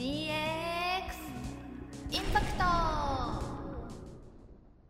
[0.00, 0.06] DX
[2.10, 2.64] インパクト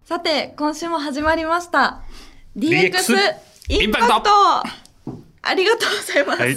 [0.04, 2.02] さて、今週も始まりました。
[2.56, 3.12] DX, インパクト
[3.82, 4.12] インパク
[5.42, 6.42] ありがとうございます。
[6.42, 6.56] はい。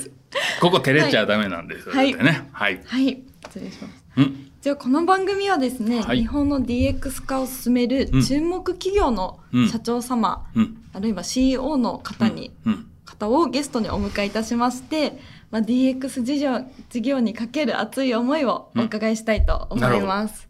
[0.62, 2.48] ここ照れちゃダメなんですよ、はいね。
[2.52, 2.80] はい。
[2.86, 4.04] はい、失礼します。
[4.18, 4.52] うん。
[4.62, 10.78] じゃあこの番組はですね、はい日本の DX 化を進めるうん注目企業のうん社長様、うん。
[10.94, 12.86] あるいは CEO の方に、うん。
[13.04, 15.20] 方をゲストにお迎えいたしまして、
[15.54, 20.50] まあ、DX 事業事業にかける熱い思いをお伺いしたいと思います。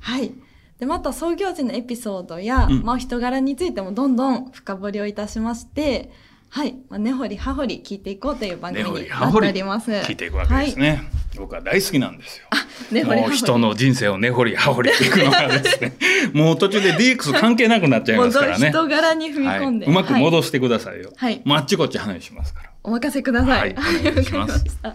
[0.00, 0.34] はい。
[0.78, 6.10] でまた創業時のエピソードや、うんまあ、お人柄についてもどんどん深掘りをいたしまして、
[6.50, 9.90] はい、まあ、根掘り葉掘り聞いていこうという番組になっております。
[9.90, 11.00] 聞いていくわけですね。
[11.38, 12.46] 僕は大好きなんですよ。
[12.92, 15.94] 根掘り人の人生を根掘り葉掘り聞くのがですね、
[16.34, 18.68] もう途中で DX 関係なくなっちゃいますからね。
[18.68, 21.10] 人柄に踏みはい、込んで、うまくはい戻してくださいよ。
[21.16, 22.71] はいもうあっちこっち話しますから。
[22.84, 23.58] お任せください。
[23.58, 24.30] はいわかりし
[24.82, 24.94] た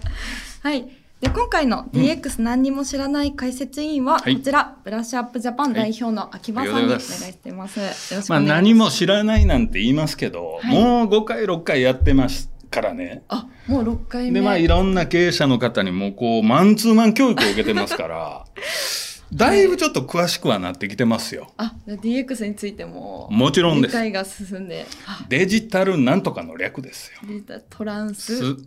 [0.61, 0.87] はい。
[1.21, 7.79] で、今回の DX 何にも知らない解説委員は、はいこちら、ブラッシュアップジャパン代表の秋葉さんにお願いしています。
[7.79, 8.61] よろしくおまあ願いします。
[8.61, 13.23] 何も知らないなんて言いますけど、はいもう5回6回やってますからね。
[13.29, 14.39] あ、もう6回目。
[14.39, 18.45] でまあいろんな経営者の方にもこうマンツーマン教育を受けてますから
[19.33, 21.51] だいぶちょっと詳しくはなってきてますよ。
[21.57, 23.91] あ、DX についても、もちろんです。
[23.95, 27.19] 理解が進んで、あデジタルなんとかの略ですよ。
[27.27, 28.37] デジタルトランス。
[28.37, 28.59] スフ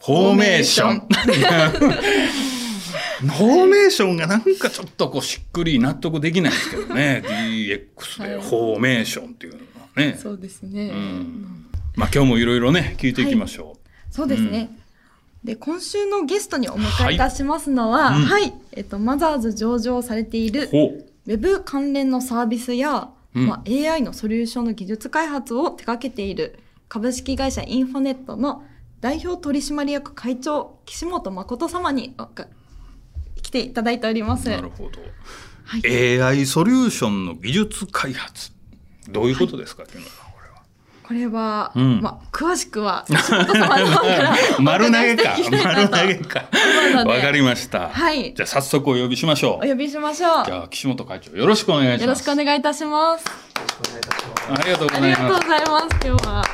[0.00, 1.00] ォーメーション。
[3.18, 10.18] フォーメーションがなんかちょっとこうしっくり納得できないですけどね DX でフォーメーションっていうのはね。
[10.20, 10.88] そうですね。
[10.88, 13.78] うんまあ今日もいろいろね聞いていきましょ
[14.10, 14.70] そうですね。
[15.46, 20.68] で今週のゲストにお迎えいたしますのは、はいうんはい、えっとマザーズ上場されている。
[20.72, 28.62] ウェブ関連のサービスや、うんまあ、AI のソリューションの技術開発を手掛けている株式会社インフォネットの
[29.00, 32.14] 代表取締役会長岸本誠様に
[33.42, 34.48] 来ていただいております。
[34.48, 35.00] なるほど。
[35.64, 38.52] はい、AI ソリューションの技術開発
[39.08, 40.25] どういうことですか、木村さんこれは。
[41.06, 42.00] これは、うん。
[42.00, 43.04] まあ、詳しくは
[44.58, 45.36] 丸投げか。
[45.62, 46.44] 丸と投げか。
[47.06, 48.34] わかりました、はい。
[48.34, 49.66] じゃあ早速お呼びしましょう。
[49.66, 50.44] お呼びしましょう。
[50.44, 52.02] じゃあ岸本会長よろしくお願いします。
[52.02, 53.24] よろしくお願いいたします。
[54.50, 56.44] ありがとうごありがとうざいまございます今日は。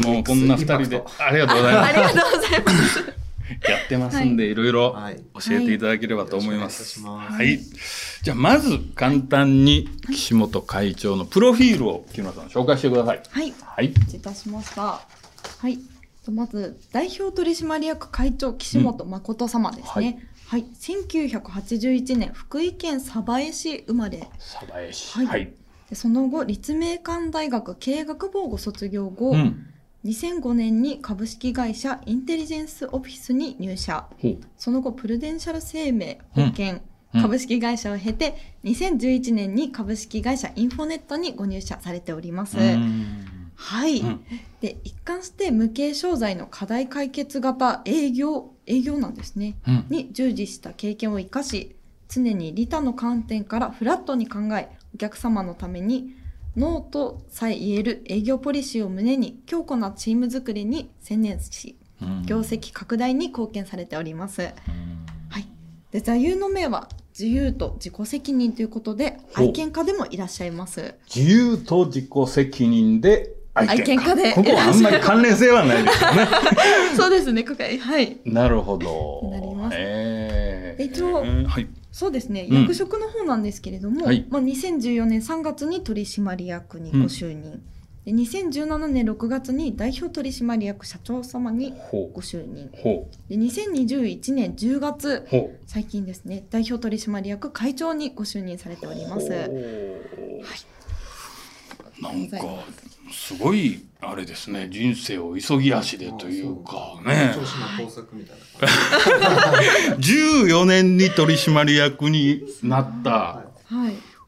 [0.00, 1.02] すもうこんな二人で。
[1.18, 1.88] ありがとうございます。
[1.88, 3.27] ありがとうございます
[3.68, 7.00] やってますんで、いろいろはい教えていただければと思います。
[7.02, 7.58] ははいい。
[8.22, 13.22] じゃあ、まず簡単に岸本会長のプロフィールを木村さん紹介してください。
[13.28, 13.86] はいはい。
[13.86, 14.82] いたしました。
[14.82, 15.78] はい。
[16.28, 20.28] とまず代表取締役会長岸本誠様ですね。
[20.46, 20.64] はい。
[20.80, 24.28] 1981年福井県鯖江市生まれ。
[24.38, 25.16] 鯖江市。
[25.16, 25.52] はいはい。
[25.88, 29.66] でその後立命館大学経営学部をご卒業後、うん。
[30.08, 34.06] 2005年に株式会社インテリジェンスオフィスに入社。
[34.56, 36.80] その後プルデンシャル生命保険、
[37.14, 37.22] うん。
[37.22, 42.58] 株式会社を経て2011年に株式会社インフォネットにご入社されております。
[42.58, 43.50] うん。
[43.54, 44.24] はい、うん。
[44.60, 49.86] で一貫して無形商材の課題解決型営業営業なんですね、うん。
[49.90, 51.76] に従事した経験を生かし
[52.08, 56.14] 常に利他の観点からフラットに考えお客様のために
[56.56, 64.42] ノーとさえ言える営業ポリシーを胸に強固なチーム作りに専念しうん業績拡大に貢献されております。
[64.42, 64.48] うん
[65.28, 65.48] はい、
[65.90, 66.88] で座右の銘は
[67.18, 70.94] 自由と自己責任ということで愛犬家でもいらっしゃいます。
[71.12, 76.28] 自由と自己責任で愛愛犬家でここはあんまり関連性はないですよね。
[76.96, 78.18] そうですね、今回はい。
[78.24, 79.28] なるほど。
[79.30, 81.66] なりますえーで一応はい。
[81.98, 82.60] そうですね、うん。
[82.62, 84.24] 役職の方なんですけれども、はい。
[84.30, 87.60] まあ、2014年3月に取締役にご就任、
[88.04, 92.70] で2017年6月に代表取締役社長様にほご就任。
[93.28, 95.26] で2021年10月。
[95.66, 99.28] 最近ですね代表取締役会長にご就任されております。
[102.00, 102.38] なんか
[103.10, 104.68] すごいあれですね。
[104.70, 107.32] 人生を急ぎ足でというかね。
[107.34, 113.44] 調子の工作みたいな感14年に取締役になった。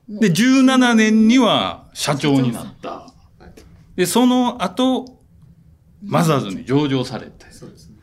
[0.09, 3.07] で17年には社長になった。
[3.95, 5.21] でその後
[6.05, 7.47] マザーズに上場されて。
[7.51, 7.97] そうですね。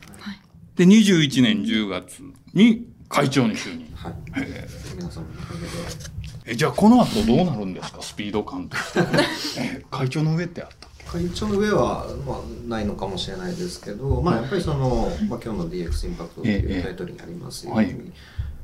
[0.76, 2.22] で21年10月
[2.54, 3.90] に会長に就任。
[3.94, 4.14] はい。
[4.40, 4.66] へ
[4.96, 6.07] 皆さんのおかげで。
[6.50, 8.00] えじゃあこの後どうなるんですか？
[8.02, 9.00] スピード感として。
[9.60, 11.04] え会長の上ってあったっけ？
[11.04, 18.12] 会長の上は、まあ、ないのかもしれないですけど、まあ、やっぱりその、まあ、今日の DX インパクトというタイトルにありますように、ええはい。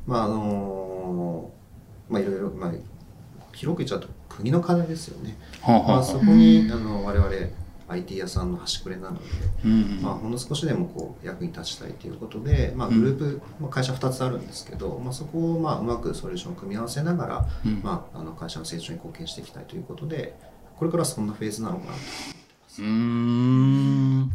[0.06, 1.50] まあ、あの
[2.08, 2.72] まあ、いろいろ、まあ、
[3.52, 5.36] 広く言っちゃうと国の課題ですよね。
[5.60, 5.88] はあはあ。
[5.96, 7.30] まあ、そこに、あの、我々、
[7.88, 9.22] IT 屋さんの端くれなので、
[9.64, 17.80] うんまあ、ほんの少しでもこう役に立ちたいということで、まあ、グループ、まあ、会社2つあるんですけど、まあ、そこをまあうまくソリューションを組み合わせながら、うん。
[17.82, 20.36] まあ、あの会社の成長に貢献していきたいということで
[20.76, 21.98] これからそんなフェーズなのかなと。
[22.78, 24.30] うーん。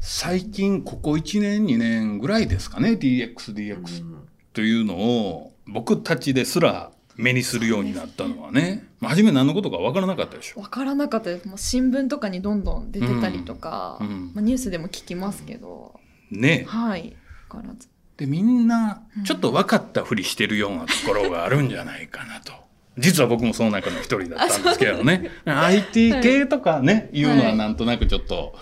[0.00, 4.04] 最近ここ1年2年ぐらいですかね DXDX
[4.52, 8.86] というのを僕たちですら目にするようになったのはね。
[9.00, 10.60] まあ初め何のことか分からなかったでしょ。
[10.60, 11.48] わからなかったです。
[11.48, 14.32] もう新聞とかにどんどん出てたりとか、うんうん。
[14.34, 15.98] まあ、ニュースでも聞きますけど。
[16.30, 16.64] ね。
[16.68, 17.16] はい。
[17.48, 17.88] わからず。
[18.16, 22.52] でみんなちょっと分かったふりしてるようなところがあるんじゃないかなと。
[22.98, 25.30] 実は僕もその中の一人だったんですけどね。
[25.44, 28.54] IT 系とかね、い、うのはなんとなくちょっと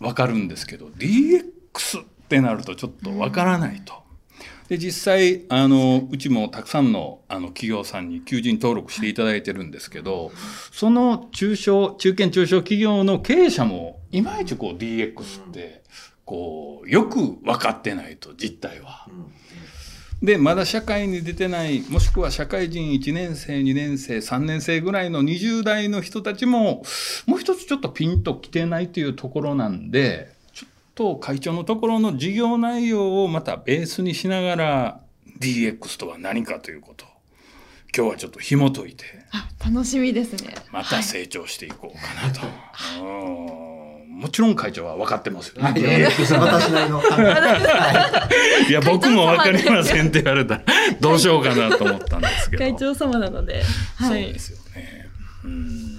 [0.00, 4.05] 分かるんですけど DX ってなるとちょっと分からないと。
[4.68, 10.32] で実際あのうちもたくさんのあの企業さんに求人登録していただいてるんですけど
[10.72, 15.82] その中小中堅中小企業の経営者もいまいちこう DX って
[16.24, 19.06] こうよく分かってないと実態は。
[20.22, 26.82] でまだ社会に出てないもしくは社会人1年生2年生3年生ぐらいの20代の人たちも
[27.26, 30.35] もう一つちょっとピンときてないというところなんで
[30.96, 35.00] と会長のところの事業内容をまたベースにしながら
[35.38, 37.08] DX とは何かということを
[37.94, 40.54] 今日はちょっと紐解いてあ楽しみですね。
[40.72, 42.40] また成長していこうかなと。
[43.02, 44.20] うん。
[44.20, 45.70] もちろん会長は分かってますよね。
[45.70, 46.30] はい、私
[46.70, 47.00] なりの。
[47.00, 47.08] 考
[48.66, 50.64] えいや僕も分かりませんって言われたら
[51.00, 52.64] どうしようかなと思ったんですけど。
[52.64, 53.62] 会長様なので。
[53.96, 54.24] はい。
[54.24, 55.08] そうですよね。
[55.44, 55.98] うん。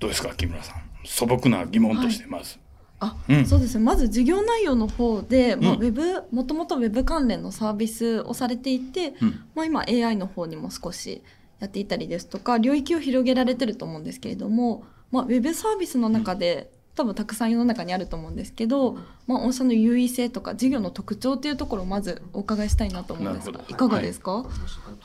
[0.00, 0.82] どうですか木村さん。
[1.04, 2.58] 素朴な疑問としてまず。
[3.00, 3.46] あ、うん。
[3.46, 3.84] そうですね。
[3.84, 9.40] まず事業内容の方で、まあ、うんウェブもともとウェブ関連のサービスをされていて、うん。
[9.54, 11.22] まあ、今 AI の方にも少し
[11.58, 16.70] やっていたりですとか領域を広げられてると思うんですけれども、まあ、ウェブサービスの中で、
[17.00, 23.50] 多分たくさん世の中にあると思うんですけど、まあ、御社の優位性とか事業の特徴っていうところをまずお伺いしたいなと思うんです。
[23.50, 24.44] がいかがですか、は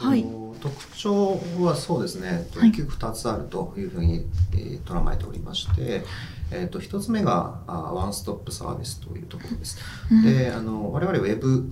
[0.04, 0.06] い。
[0.06, 0.26] はい、
[0.60, 6.04] 特徴はそうですね、はい大きく2つあるというふうに、えー捉まえておりまして、
[6.52, 9.80] えー、と1つ目があワンストップサービスというところです。
[10.12, 11.72] うんであの我々ウェブ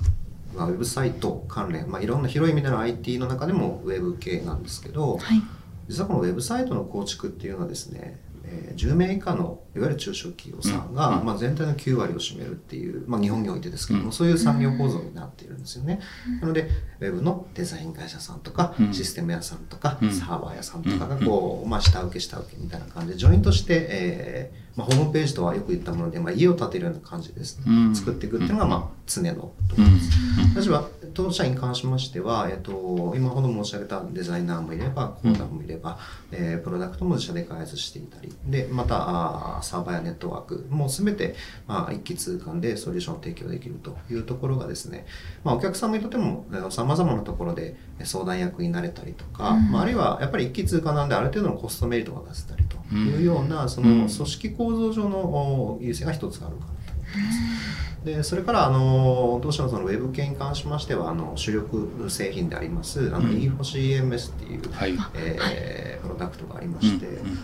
[0.55, 5.41] まあ、ウェブサイト関連、まあ、いろんな広い意味での IT の中でもウェブ系なんですけど、はい
[5.87, 14.11] 実はこのウェブサイトの構築っていうのはですね、えー10名以下のいわゆる中小企業さんが、まあ、全体の9割を占めるっていう、まあ、日本においてですけども、うん。
[14.11, 15.99] そういう産業構造になっているんですよね。
[16.41, 16.69] なので
[16.99, 18.93] ウェブのデザイン会社さんとか、うん。
[18.93, 20.11] システム屋さんとか、うん。
[20.11, 27.59] サーバー屋さんとかがこう、まあ、下請け下請けみたいな感じでジョイントして、えーまあ、ホームページとはよく言ったもので、まあ、家を建てるような感じです。
[27.59, 27.95] ね、うん。
[27.95, 29.95] 作っていくっていうのが、まあ、常のところうん。
[29.95, 30.11] です。
[30.55, 35.99] 私は当社に関しましては、えっと、今ほど申し上げたデザイナーもいればコーダーもいれば、
[36.31, 41.35] えープロダクトも自社で開発していたりでまたあーサーバーやネットワークもう全て、
[41.67, 45.05] まあ、一気通貫でソリューションを提供できるというところがですね、
[45.43, 49.71] まあ、お客様にとってもさまざまなところでえー相談役になれたりとか、うん。
[49.71, 54.07] まあ、あるいはやっぱり一気通貫なんである程度のコストメリットが出せたりというような、そのうん。
[54.07, 58.05] 組織構造上のお優勢が一つあるかなと思います。
[58.05, 63.27] でそれからあの当社のそのウェブ系に関しましてはあの主力製品でありますあのうん。
[63.29, 64.93] E4CMS っていう、はい。
[65.15, 67.37] えープロダクトがありまして、うん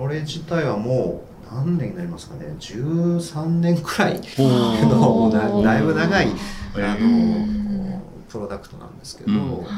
[0.00, 4.42] これ自体はもう何年になりますかね13年くらいお
[4.88, 6.26] のーだだいぶ長い
[6.74, 7.88] あうん。
[7.92, 9.30] のプロダクトなんですけど、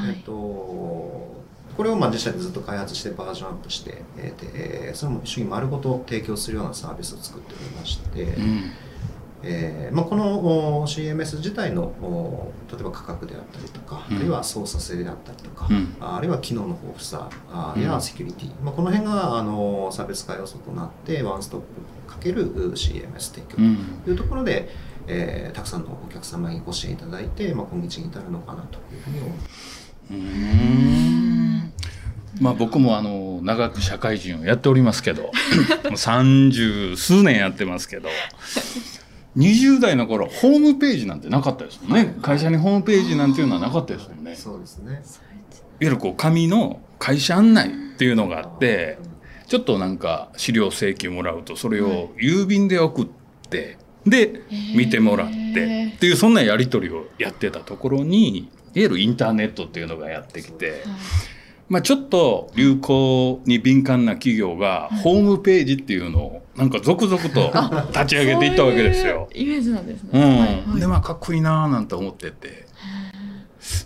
[0.09, 0.33] えっと
[1.79, 8.73] これをまあ自社でずっと開発してバージョンアップして、えーでそれも一緒に丸ごと提供するようなサービスを作っておりまして、うん。
[9.45, 14.17] えーまあ、このお CMS 自体のお例えば価格であったりとか、うん。
[14.17, 15.97] あるいは操作性であったりとか、うん。
[16.01, 17.31] ああるいは機能の豊富さ
[17.81, 23.77] やセキュリティ、まあ、この辺があの差別化要素となってワンストップかけるう CMS 提供うん。
[24.05, 24.69] というところで、
[25.07, 29.78] えーたくさんのお客様にご支援いただいて、まあ、今日に至るのかなというふうに思います。
[30.11, 31.73] うーん。
[32.41, 35.33] まあ僕もあの長く社会人をやっておりますけど
[35.97, 38.09] 三十数年やってますけど
[39.37, 42.17] 20代の頃ホームページなんてなかったですもんね。
[42.23, 44.31] 会社にホームページなんていうのはなかったですもんね。
[44.31, 45.03] いわそうですね。
[45.81, 48.99] ゆるこう紙の会社案内っていうのがあって
[49.47, 53.07] ちょっとなんか資料請求もらうとそれを郵便で送っ
[53.49, 54.43] てで
[54.75, 60.83] 見てもらってっていうそんなやり取りをやってたところにいわゆるインターネットっていうのがやってきて。
[61.69, 67.53] まあ、ちょっと流行に敏感な企業がホームページっていうのをなんか続々と
[67.93, 69.29] 立ち上げていったわけですよ。
[69.31, 70.11] そういうイメージなんですね。
[70.15, 70.23] うん。
[70.23, 70.81] はいはい。
[70.81, 72.67] でまあかっこいいなーなんて思ってて。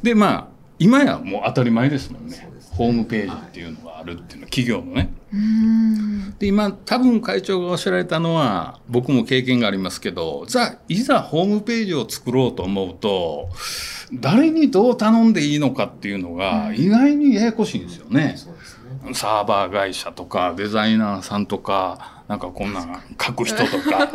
[0.02, 0.48] でまあ
[0.78, 2.36] 今やもう当たり前ですもんね。
[2.36, 2.52] ね。
[2.70, 5.10] ホームページっていうのがあるっていうのは企業のね。
[5.16, 5.21] うん
[6.38, 13.48] で今多分会長がおっしゃられたのは僕も経験がありますけどざいざホームページを作ろうと思うと
[14.12, 18.36] 誰にどう頼んでいいのかっていうのが意外にややこしいんですよね。
[19.14, 24.08] サーバー会社とかデザイナーさんとかなんかこんなん書く人とかっ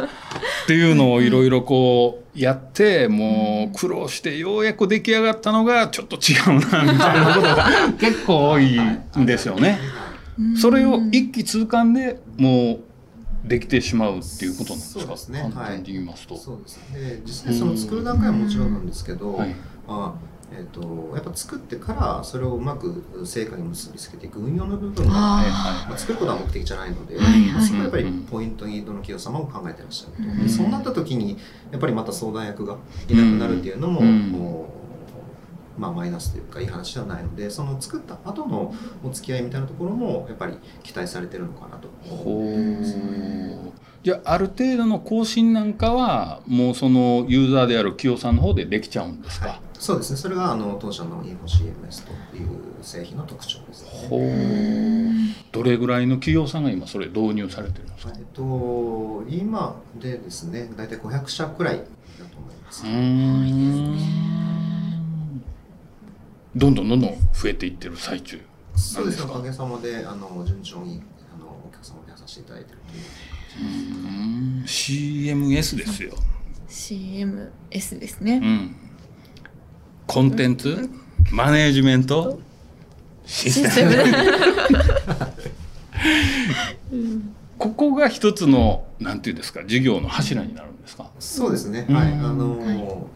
[0.67, 7.65] ていうのをいろいろこうやってもう苦労してようやく出来上がったのがちょっと違うなみたいなことが
[7.99, 8.79] 結構多い
[9.19, 9.79] んですよね。
[10.59, 12.79] それを一気通貫でも
[13.45, 14.99] うできてしまうっていうことなんですか？
[15.01, 15.39] そうですね。
[15.53, 16.35] 簡単に言いますと。
[16.37, 16.99] そうですね。
[16.99, 19.55] で実際その作る段階はもちろんなんですけど、はい。
[19.87, 25.47] まあえっ、とやっぱ作ってからそれをうまく成果に結びつけていく運用の部分が、あは
[25.85, 31.37] いまあ、作ることは目的じゃないので、はいはいまあそこはやっぱりポイントにどの企業様も考えてらっしゃると、でそうなった時に
[31.71, 32.77] やっぱりまた相談役が
[33.09, 34.31] いなくなるっていうのも、うん。
[34.31, 34.86] もう
[35.77, 41.87] まあ、マイナスというかいい話ではないのでその作った後のお付き合いみたいなところもやっぱり期待されてるのかなと。
[42.09, 43.77] ほう。
[44.03, 50.17] じゃあある程度の更新なんかはもうそのユーザーである企業さんの方でできちゃうんですか、はい、そうですね。
[50.17, 52.47] それがあの当社の InfoCMS という
[52.81, 53.89] 製品の特徴ですね。
[54.09, 54.21] ほう。
[55.51, 58.13] どれぐらいの企業さんが今それ導入されてるんですか？
[58.15, 62.85] えっと、今でですね、大体500社くらいだと思います。
[62.85, 64.46] うーん
[66.57, 68.41] どんどんどんどん増えていってる最中。
[68.75, 71.01] そうですおかげさまで、あの順調に
[71.35, 72.93] あのお客様に優させていただいていると
[73.63, 76.13] いうう CMS ですよ、
[76.67, 78.37] CMS ですね。
[78.37, 78.75] うん、
[80.07, 80.89] コンテンツ
[81.31, 82.39] マネージメント
[83.25, 83.95] システム。
[87.57, 91.09] ここが一つのなんていうんですか事業の柱になるんですか？
[91.19, 91.95] そうですね、うん。
[91.95, 92.13] はい。
[92.13, 93.07] あの、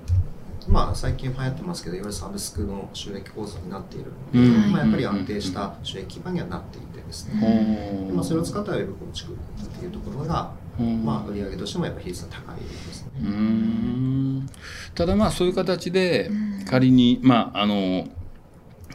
[0.72, 4.72] まあ、最近流行ってますけど、いわゆるサブスクの収益構造になっているので、うん。
[4.72, 9.36] まあ、やっぱり安定した収益基盤にはなっていてですね、でまあ、それを使ったウェブ構築っ
[9.78, 11.04] ていうところが、うん。
[11.04, 12.64] まあ、売上としてもやっぱり比率が高いで
[12.94, 13.12] すね。
[13.22, 14.50] うーん。
[14.96, 16.32] ただまあそういう形で
[16.70, 18.08] 仮に、まあ、あの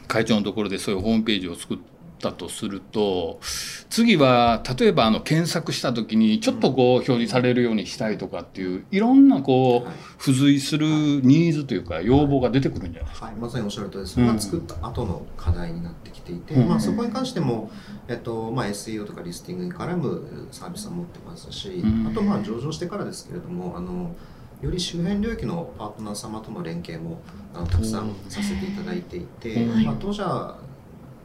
[0.07, 1.77] 会長のところでそういうホームページを作っ
[2.19, 3.39] たとすると
[3.89, 9.93] 次は例えばあの検索した時にちょっとこう表示されるようにしたいとかっていういろんなこはい。
[9.93, 13.27] う付随するニーズというか要望が出てくるんじゃないですか。
[13.27, 16.67] はい、まさにおっしゃる通りそれが作った後の課題になってきていて、うん。
[16.67, 17.71] まあ、そこに関しても、
[18.07, 22.07] えっとまあ、SEO とかリスティングに絡むサービスは持ってますし、うん。
[22.07, 24.15] あとまあ上場してからですけれどもあの
[24.61, 27.19] より周辺領域のパートナー様との連携も
[27.53, 29.83] あのたくさんさせていただいていて、うん。
[29.83, 30.57] まあ、当社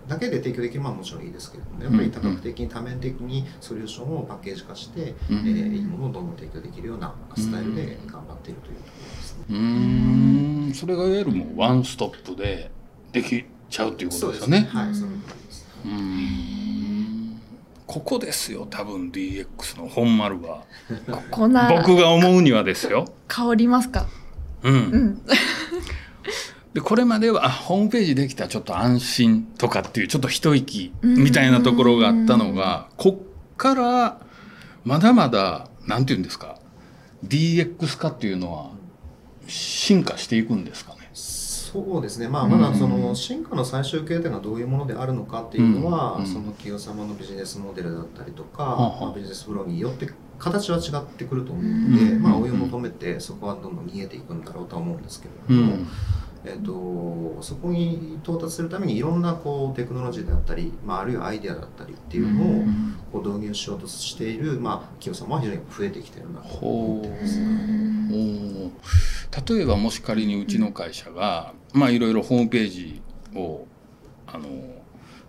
[0.08, 9.44] だけで提供できるのはもちろんいいですけれどもやっぱり多角的に多面的にソリューションをパッケージ化して、うんえーいいものをどんどん提供できるようなスタイルで頑張っているというところですね。
[9.50, 12.70] うーんそれがいわゆるもうワンストップで
[13.12, 14.68] できちゃうっていうことですよね。
[14.70, 15.66] はい、そのです。
[15.84, 17.40] うーん
[17.86, 20.64] ここですよ多分 DX の本丸は
[21.10, 23.06] ここな僕が思うにはですよ。
[23.28, 24.06] 香りますか？
[24.62, 25.22] うんうん。
[26.74, 34.20] でこれまではあホームページできたらちょっと安心とかっていうちょっと一息みたいなところがあったのがこっから
[34.84, 36.58] まだまだなんていうんですか
[37.26, 38.70] DX 化っていうのは
[39.46, 40.98] 進化していくんですかね？
[41.12, 46.26] そうですね、まあ、まだその進化の最終形態がどういうものであるのかっていうのは、うん。
[46.26, 50.06] その企業様のビジネスモデルだったりとか、まあビジネスフローによって
[50.38, 52.22] 形は違ってくると思うので、うん。
[52.22, 55.78] まあ、追い求めてそこはどんどん逃げていくんだろうとは思うんですけれども、
[56.44, 62.64] えっとそこに到達するためにいろんなこうテクノロジーであったり、まあ、あるいはアイデアだったりっていうのを
[63.12, 67.38] こう導入しようとしている、まあ、企業様は非常に増えてきてるなと思ってます。
[67.40, 73.02] ほう例えばもし仮にうちの会社が、まあいろいろホームページ
[73.34, 73.66] を
[74.26, 74.48] あの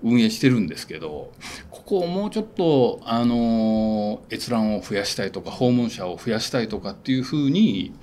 [0.04, 1.32] 運営してるんですけど
[1.72, 7.94] ここをもうちょっとあの閲覧を増やしたいとか訪問者を増やしたいとかっていうふうに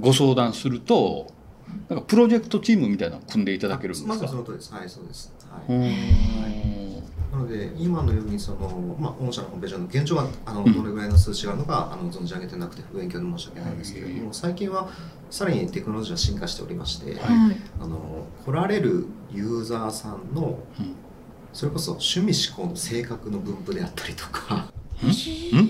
[0.00, 1.26] ご相談すると
[1.88, 4.08] なんかプロジェクトチームみたいなの組んでいただけるんですか？
[4.08, 4.72] まさにその通りです。
[4.74, 5.34] はい、そうです。
[5.50, 5.76] はい。
[5.76, 5.90] うん。
[7.32, 10.72] なので今のようにその、まあ、御社のホームページの現状があのうん。
[10.72, 14.90] どれぐらいの数値があるのか、あの存じ上げてなくて不勉強で申し訳ないんですけれども、最近は
[15.30, 17.18] さらにテクノロジーが進化しておりまして、はい。
[17.20, 17.56] はい。
[17.80, 20.94] あの来られるユーザーさんのうん。
[21.54, 24.54] それこそ趣味思考の性格の分布であったりとか。
[24.54, 24.60] ん？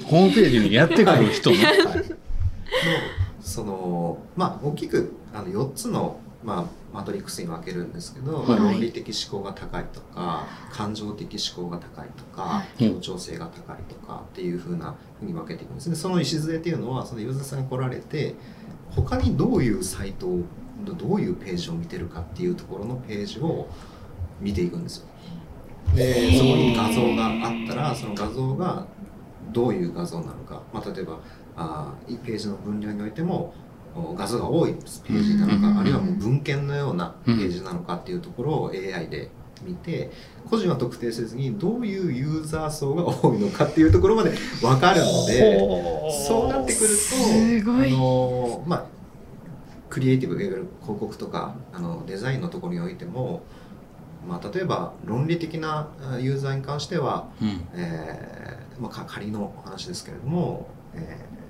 [0.05, 1.63] ホームページにやってくる人の、の
[3.43, 8.73] そのまあ大きくあの4つの、まあ、マトリックスに分けるんですけど、まあはい。
[8.75, 12.89] 論理的思考が高いとか感情的思考が高いとかい。
[12.91, 15.97] 協調性が高いとかっていうふうなふうに分けていくんですね。
[15.97, 18.35] その礎っていうのはそのユーザーさんが来られて
[18.91, 20.45] 他にどういうサイトを
[20.85, 23.69] どういうページを見てるかっていうところのページを
[24.41, 25.07] 見ていくんですよ。
[25.95, 28.87] でそこに画像があったらその画像が
[29.53, 31.19] どういう画像なのか、まあ、例えば
[31.57, 33.55] あーページの分量においても
[33.95, 39.31] お画像が多いページなのか、うんあるいはもう文献のようなページなのかっていうところを AI で
[39.63, 40.11] 見て
[40.49, 44.31] 個人は特定せずにどういうユーザー層が多いのかっていうところまで
[44.61, 46.91] 分かるのでそうなってくる
[47.65, 48.85] とあのまあ
[49.89, 53.43] クリエイティブいわゆる広告とかあのデザインのところにおいても、
[54.27, 57.69] まあ、例えば論理的なあユーザーに関しては、うん。
[57.75, 61.42] えーまあ、か仮の話ですけれども、えー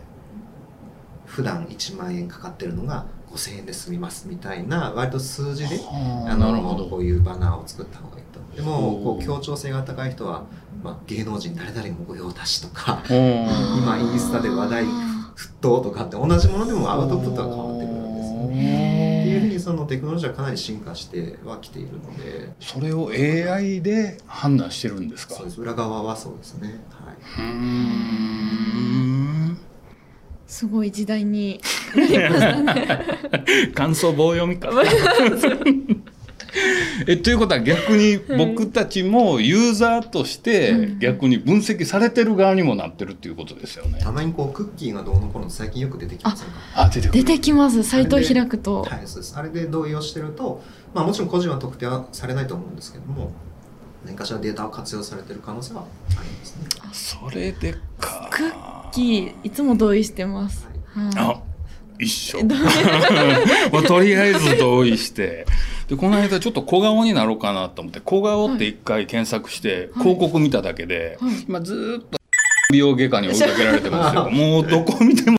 [1.34, 6.36] 普段1万円かかってるのが5000円で済みますみたいな割と数字ではあ。
[6.36, 8.40] のこういうバナーを作った方がいいと。
[8.54, 10.44] でもこう協調性が高い人は、
[10.82, 13.16] まあ、芸能人誰々も御用達とか今
[13.78, 19.22] 今インスタで話題沸騰とかって同じものでもアウトプットが変わってくるんですね。
[19.22, 22.52] っていうふうにそのテクノロジーはかなり進化してはきているので。
[22.60, 25.36] それを AI で判断してるんですか？
[25.36, 25.58] そうです。
[25.62, 26.84] 裏側はそうですね。
[26.90, 27.16] はい
[30.52, 31.62] すごい時代に
[33.74, 34.68] 感想棒読みか
[37.06, 43.98] えということは逆に僕たちもユーザーとして逆に分析されてる側にもなってるっていうことですよね。
[44.02, 46.52] たまにこうクッキーがどうのこうの最近よく出てきませんか？
[46.74, 49.34] あ出て出てきますサイトを開くとはい、そうです。
[49.34, 53.32] あれで同意をしてると、まあもちろん個人は特定はされないと思うんですけども、
[54.04, 56.66] 何かしらデータを活用されてる可能性はありますね。
[56.92, 58.81] それでか。
[58.92, 61.12] クッキーいつも同意してます、はい。
[61.16, 61.42] あ
[61.98, 62.38] 一緒。
[63.72, 65.46] まあとりあえず同意して。
[65.88, 70.04] でこの間ちょっと小顔になろうかなと思って小顔って一回検索してはい。
[70.04, 71.44] 広告見ただけで、はい。
[71.48, 72.18] 今ずーっと
[72.72, 74.30] 美容外科に追いかけられてますよ。
[74.30, 75.38] もうどこ見ても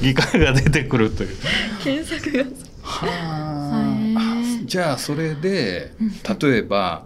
[0.00, 1.36] 外科が出てくるという。
[1.82, 2.44] 検索が。
[2.82, 3.86] はあ
[4.64, 6.12] じゃあそれでうん。
[6.50, 7.04] 例えば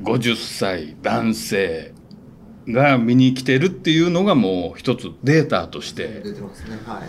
[0.00, 1.92] 50歳男性
[2.68, 6.76] が見に来てるっていうのがもう一つデータとして出てますね。
[6.86, 7.00] は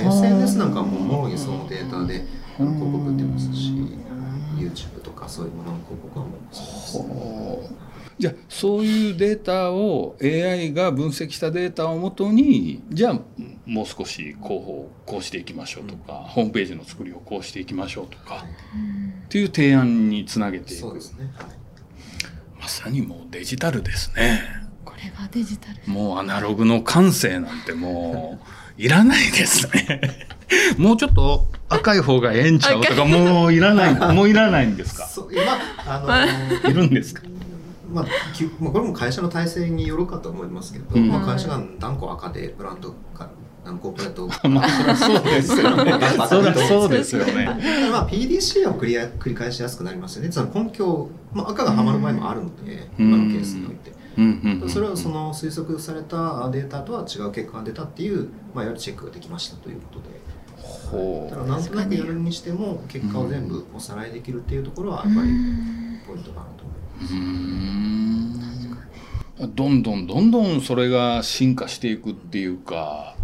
[0.00, 0.04] い。
[0.04, 2.24] まあ、SNS なんかはもうもろにそのデータで
[2.56, 3.72] 広告出てますし、
[4.56, 7.76] YouTube とかそういうものの広告はもうそうですね。
[8.18, 13.20] じゃあそういうデータを AI が分析したデータをもとにじゃあ
[13.64, 18.44] もう少し広報をこうしていきましょうとか、ホームページの作りをこうしていきましょうとか、
[19.24, 21.32] っていう提案につなげていくそうですね。
[21.34, 21.46] はい。
[22.60, 24.42] まさにもうデジタルですね。
[25.00, 28.38] これがデジタルもうアナログの感性なんても
[28.78, 30.00] ういらないですね。
[30.78, 35.06] もうちょっと赤い方がええんちゃうとかもういらない、もういらないんですか？
[35.06, 35.40] そう、ま
[35.86, 36.24] あ、あ
[36.64, 37.22] の、 いるんですか？
[37.92, 43.28] まあ、きまあ、これも会社の体制によるかと思いますけど、うんまあ、会社が断固赤でブランドか
[43.64, 45.92] あのコーポレート まあそうですよね。
[46.68, 47.44] そうですよね。
[47.92, 50.32] まあ PDCA を繰り繰り返しやすくなりますよね。
[50.32, 53.92] その根拠、まあ、赤がはまる場合もあるので、うん今のケースにおいて。
[54.16, 60.20] うんうんうんそれはその推測されたデータとは違う結果が出たっていう、まあ、いわゆるチェックができましたということで。
[60.90, 65.28] ほだからなんとなくやるにしても結果を全部おさらいできるっていうところはやっぱり
[66.06, 67.14] ポイントかなと思います。
[67.14, 67.16] う
[69.46, 69.54] ん。
[69.54, 73.16] どんどんどんどんそれが進化していくっていうか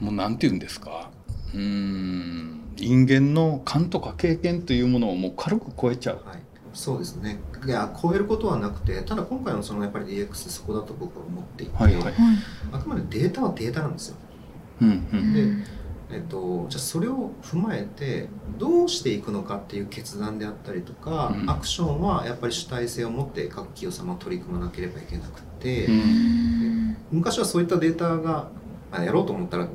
[0.00, 1.10] もうなんて言うんですか。
[1.54, 2.60] うーん。
[2.76, 6.22] 人間の勘とか経験というものをもう軽く超えちゃう。
[6.24, 6.42] はい、
[6.78, 7.40] そうですね。
[7.66, 12.14] いや超えることはなくて、ただ今回のそのやっぱり DX そこだと僕は思っていて、はいはい。
[12.70, 14.16] あくまでデータはデータなんですよ。
[14.82, 15.34] うんうん。
[15.34, 15.66] で
[16.10, 21.50] えっと、じゃあそれを踏まえてどうしていくのかっていう決断であったりとか、うん。
[21.50, 26.96] アクションはやっぱり主体性を持って各企業様は取り組まなければいけなくて、うん。
[27.10, 28.50] 昔はそういったデータが
[28.92, 29.66] あやろうと思ったら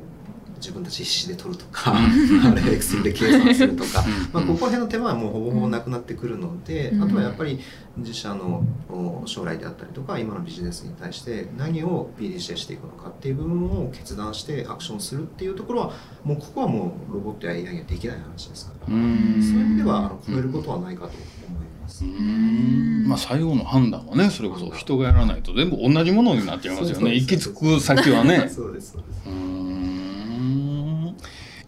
[0.56, 7.02] 自分たち必死で取るとか、 あれ Excel で計算するとか、まあ、ここら辺の手間はもうほぼほぼなくなってくるので、うん。
[7.02, 7.58] あとはやっぱり
[7.96, 15.92] 自社のお将来であったりとか今のビジネスに対して何を PDCA していくのかっていう部分を決断してアクションするっていうところは
[16.24, 22.04] もうここはもうロボットや AI にはできない話ですから、そういう意味ではあの超えることはないかと思います。
[22.04, 23.06] うーん。
[23.06, 27.14] まあ最後の判断はねそれこそ人がやらないと全部同じものになっちゃいますよね。
[27.14, 28.48] 行き着く先はね。
[28.50, 29.73] そうですそうです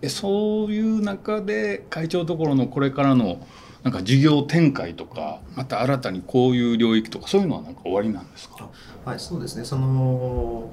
[0.07, 3.45] えそういう中で会長のところのこれからの
[3.83, 8.69] なんか事業展開とかまた新たにこういう領域とかそういうのはなんか終わりなんですか？
[9.05, 9.65] はい、そうですね。
[9.65, 10.71] その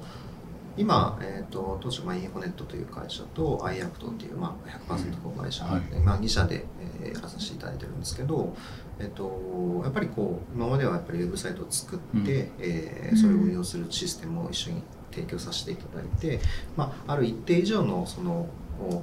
[0.76, 8.56] 今、えー、と当初、まあ、インフォネットという会社と i アクトっていう、まあ、100%子会社で、まあ、2社で、えーやらさせていただいてるんですけど、
[8.98, 12.26] えー、とやっぱりこう今まではやっぱりウェブサイトを作って、うん。
[12.58, 16.40] えーそれを運用するシステムを一緒に提供させていただいて、
[16.76, 18.48] まあ、ある一定以上のその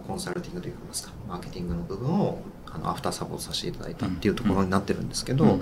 [0.07, 2.39] コンサルティングといいますかマーケティングの部分を
[2.73, 5.61] あのアフターサポートさせていただいたっていうところになってるんですけど、うん。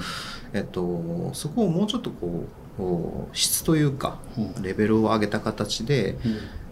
[0.54, 4.64] えっと、そこをもうちょっとこう質というかうん。
[4.64, 6.18] レベルを上げた形で、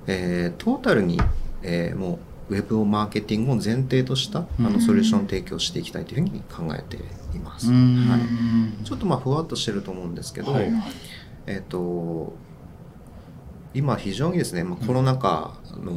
[0.06, 1.20] えートータルに、
[1.64, 4.74] えーもうウェブをマーケティングを前提としたあうん。
[4.74, 6.98] のソリューションを提供していきたいというふうに考えて
[7.36, 7.70] います。
[7.70, 8.08] うん。
[8.08, 10.72] はい、ちょっとまあふわっとしてると思うんですけど、はい。
[11.46, 12.34] えっ、と
[13.74, 15.94] 今非常にですね、まあ、コロナ禍の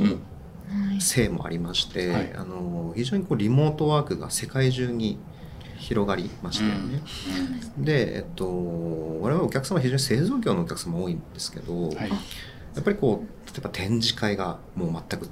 [1.01, 1.29] せい。
[1.29, 2.33] もありまして、はい。
[2.35, 5.19] あの非常にこうリモートワークが世界中に
[5.79, 7.03] 広がりましたよね。
[7.79, 8.47] で、えっと、
[9.21, 12.11] 我々お客様は非常に製造業のお客様多いんですけど、はい。
[12.75, 15.29] やっぱりこう例えば展示会がもう全く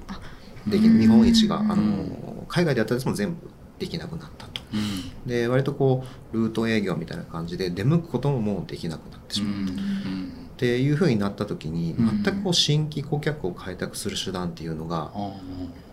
[0.66, 1.00] できない。
[1.00, 4.62] 日本一があの海外でやったやつも全部できなくなったと。
[4.72, 5.28] うん。
[5.28, 12.22] で割とこうルート営業みたいな感じで出向くことももうできなくなってしまう、っうんていうふうになった時にうん。
[12.22, 15.32] 全くこう新規顧客を開拓する手段っていうのがあ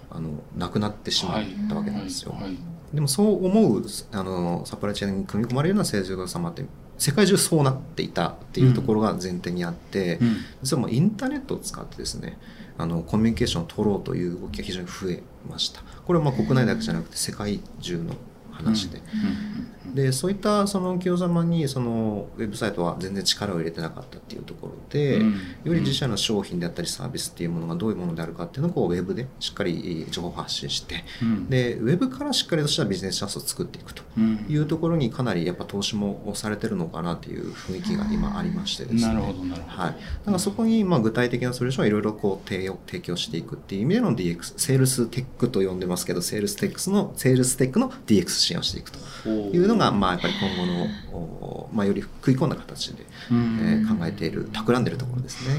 [0.09, 2.57] あのなくなってしまったわけーなんですよ、はい
[2.93, 6.63] でもそう思うあのサプライチェーンに組み込まれるような製造業様って
[6.97, 10.37] 世界中そうなっていたっていうところが前提にあって、うん。
[10.63, 12.37] 実はもうインターネットを使ってですね
[12.77, 15.81] あのコミュニケーションを取ろうという動きが非常に増えました。
[16.05, 18.15] これはまあ国内だけじゃなくて世界中の
[18.51, 25.33] 話で、うんでそういったその企業様にそのウェブサイトは全然力を入れてなかったっていうところで、うん。
[25.63, 31.49] より自社の商品であったりサービスっていうものがどういうものであるかっていうのをこうウェブでしっかり情報発信してうん。
[31.49, 39.01] でウェブからしっかりとしたビジネスチャンスを作っていくとうんいうところにかなりやっぱ投資もされてるのかなっていう雰囲気が今ありましてですね。
[39.01, 39.83] なるほどなるほど。
[39.83, 53.59] はい、だからそこにまあ具体的なソリューションをいろいろこう提供提供していくっていう意味での DX セールステックと呼んでますけどセールステックスのセールステックの DX 支援をしていくというのがまあやっぱり今後のおまあより食い込んだ形で、うん。
[53.61, 55.55] えー考えている企んでいるところですね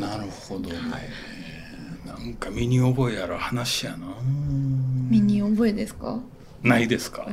[0.00, 0.74] なるほどね、
[2.06, 4.06] なんか身に覚えある話やな。
[5.08, 6.18] 身に覚えですか？
[6.62, 7.26] ないですか？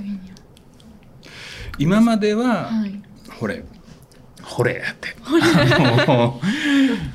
[1.78, 3.02] 今までは、はい。
[3.39, 3.63] ほれ。
[4.41, 4.76] ほれ。
[4.76, 5.15] やって。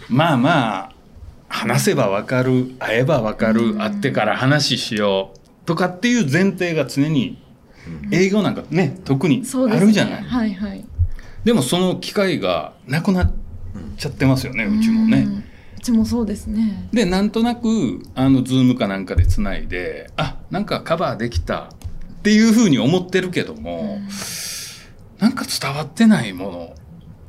[0.09, 0.93] まあまあ
[1.49, 3.79] 話せばわかる会えばわかる、うん。
[3.79, 7.42] 会ってから話しようとかっていう前提が常に
[8.11, 10.85] 営業なんかね特にあるじゃない、はいはい。
[11.45, 13.33] でもその機会がなくなっ
[13.97, 15.23] ちゃってますよね、うちもね。
[15.23, 16.89] んうちもそうですね。
[16.93, 21.69] でなんとなくあのズームかなんかでつないであなんかカバーできたっ
[22.23, 23.99] ていうふうに思ってるけども、
[25.19, 26.75] なんか伝わってないもの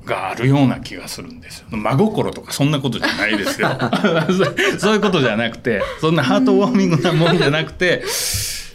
[0.06, 1.68] があるような気がするんですよ。
[1.72, 3.70] 真心とかそんなことじゃないですよ。
[4.78, 8.04] そそういうことじゃなくてそんなハートウォーミングなもんじゃなくて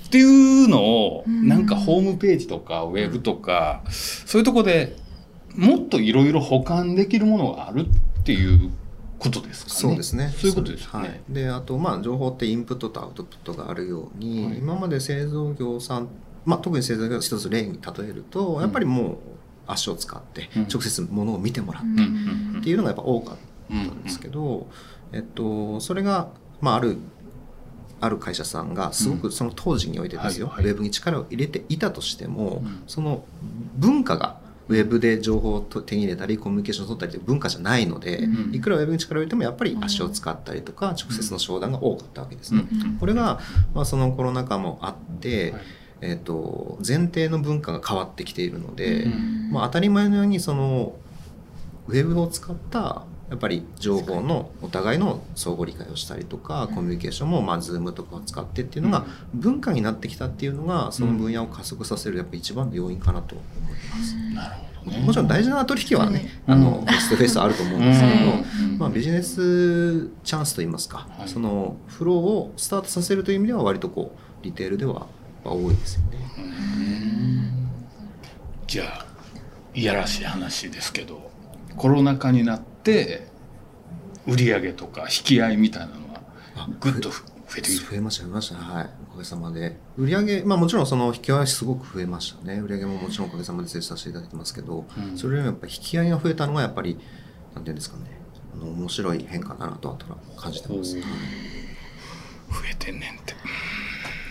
[0.08, 0.22] ってい
[0.64, 4.96] うのをうんなんかホームページとかウェブとかそういうとこで
[5.54, 7.86] もっといろいろ保管できるものがある
[8.20, 8.70] っていう
[9.18, 9.76] ことですかね。
[9.76, 10.32] そうですね。
[10.36, 11.08] そういうことですよね。
[11.08, 16.08] はい、であとまあ情報ってインプットとアウトプットがあるように、はい今まで製造業さん、
[16.44, 19.16] まあ、特に製造業一つ例に例えると、やっぱりもう
[19.66, 20.62] 足を使ってうん。
[20.72, 21.96] 直接物を見てもらっうん
[22.54, 23.36] てっていうのがやっぱ多かっ
[23.68, 24.68] たんですけど、
[25.12, 26.28] えっと、それが、
[26.60, 26.96] まあ、ある
[28.00, 30.72] ある会社さんがすごくその当時においてですよ、はいはい。
[30.72, 32.82] ウェブに力を入れていたとしても、うん。
[32.86, 33.24] その
[33.76, 38.54] 文化がウェブで情報を手に入れたりコミュニケーションを取ったりという文化じゃないので、うん。
[38.54, 42.66] いくらウェブに力を入れてもやっぱり足を使ったりとか直接の商談が多かったわけですね。
[42.70, 42.98] うん。
[42.98, 43.40] これが、
[43.74, 45.62] まあ、そのコロナ禍もあって、はい。
[46.00, 49.50] えっと前提の文化が変わってきているので、うん。
[49.52, 50.94] まあ、当たり前のようにその
[51.88, 64.16] ウェブを使ったやっぱり情報のお互いの相互理解をしたりとか、コミュニケーションもまあ Zoom とかを使ってっていうのが文化になってきたっていうのがその分野を加速させるやっぱ一番の要因かなと思います。
[64.34, 65.04] なるほどね。
[65.04, 75.06] もちろん大事な取引はね、うんあのフェイスとフェイスあると思うんですけど、うんまあ、ビジネスチャンスといいますか、はいそのフローをスタートさせるという意味では割とこうリテールでは
[75.44, 76.18] 多いですよね。
[78.66, 79.06] じゃあ
[79.74, 81.30] いやらしい話ですけど
[81.76, 83.26] コロナ禍になって
[84.26, 86.22] 売り上げとか引き合いみたいなのは
[86.56, 87.16] あぐっと増
[87.58, 87.84] えている。
[87.84, 88.56] 増えました増えました。
[88.56, 88.90] はい。
[89.08, 89.76] おかげさまで。
[89.96, 92.60] 売上まあもちろんその引き合いはすごく増えましたね。
[92.60, 95.16] 売上ももちろんおかげさまで成長させていただいてますけど、うん。
[95.16, 96.98] それよりもやっぱり引き合いが増えたのがやっぱり
[97.54, 98.20] なんていうんですかね。
[98.54, 99.98] あの面白い変化だなとは
[100.36, 101.00] 感じてます、増
[102.70, 103.34] えてんねんって。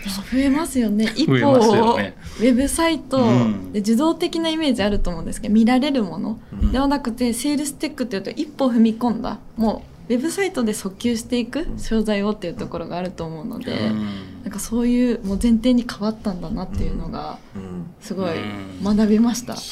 [0.30, 1.12] 増えますよね。
[1.16, 3.72] 一増え歩ますよをねウェブサイトうん。
[3.72, 6.38] で受動的なイメージあると思うんですけど見られるもの。
[6.52, 6.72] うん。
[6.72, 13.90] ではなくてセールステックっていうと一歩踏み込んだもうウェブサイトで訴求していく商材をっていうところがあると思うので
[14.42, 17.86] なんかそういうもう前提に変わったんだなっていうのがうん。
[18.00, 18.96] すごいうん。
[18.96, 19.56] 学びました。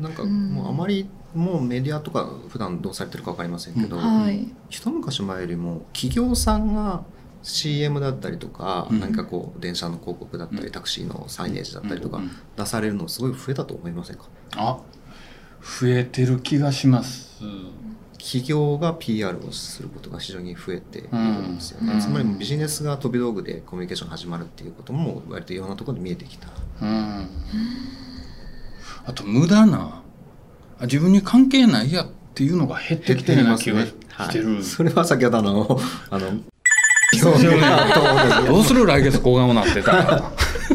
[0.00, 0.52] なんかうん。
[0.52, 4.48] もうあまりもうメディアとか普段どうされてるか分かりませんけど、はい。
[4.70, 7.02] 一昔前よりも企業さんが
[7.48, 9.00] CM だったりとか、うん。
[9.00, 10.70] 何かこう電車の広告だったり、うん。
[10.70, 14.24] タクシーのサイネージだったりとか、うん出されるのすごい増えたと思いませんか？
[14.56, 14.78] あ
[15.60, 17.40] 増えてる気がします。
[18.18, 22.00] 企業が PR をすることが非常に増えているんですよね、うん。
[22.00, 26.48] つまりビジネスが飛び道具でコミュニケーションが始まるっていうことも割といろんなところで見えてきた。
[26.82, 27.28] うん。
[29.06, 30.02] あと無駄な
[30.80, 33.92] あ自分に関係ないやっていうのが減ってきてるような気がし
[34.32, 35.80] てる、はい、それは先ほどあの
[36.10, 36.40] あの
[37.16, 39.92] どどうする来月小顔なってた。
[39.92, 40.32] ら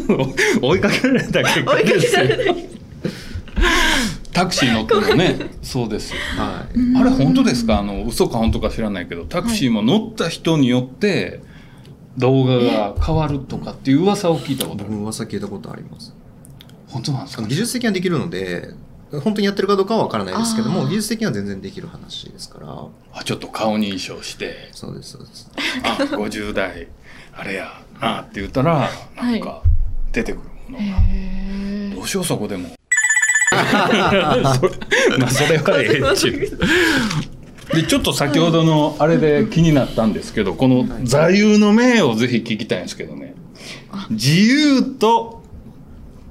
[0.60, 2.26] 追いかけられた結果ですよ。
[4.32, 6.10] タクシー乗ってもねそうです。
[6.10, 7.00] よはい。
[7.00, 7.78] あれ本当ですか？
[7.78, 11.40] あの嘘か本当か知らないけどタクシーも乗った人によって
[12.18, 16.14] 動画が変わるとかっていう噂を聞いたことある僕も噂聞いたことあります。
[16.88, 17.44] 本当なんですか？
[17.44, 18.70] 技術的にはできるので
[19.20, 22.86] 本当にやってるかどうかは分からないですけども技術的には全然できる話ですから。
[23.12, 24.70] あちょっと顔認証して。
[24.72, 25.50] そうですそうです。
[25.82, 26.88] あ50代
[27.32, 29.62] あれやなって言ったらなんか
[30.12, 32.68] 出てくるものが、へどうしようそこでも。
[33.54, 37.74] それまあそれはええっちゅう。
[37.74, 43.34] でちょっと先ほどのあれで気になったんですけどこの座右の銘をぜひ聞きたいんですけどね。
[44.10, 45.42] 自由と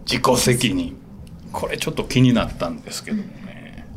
[0.05, 0.95] 自己責任
[1.53, 3.87] これちょっと気になったんですけどもね。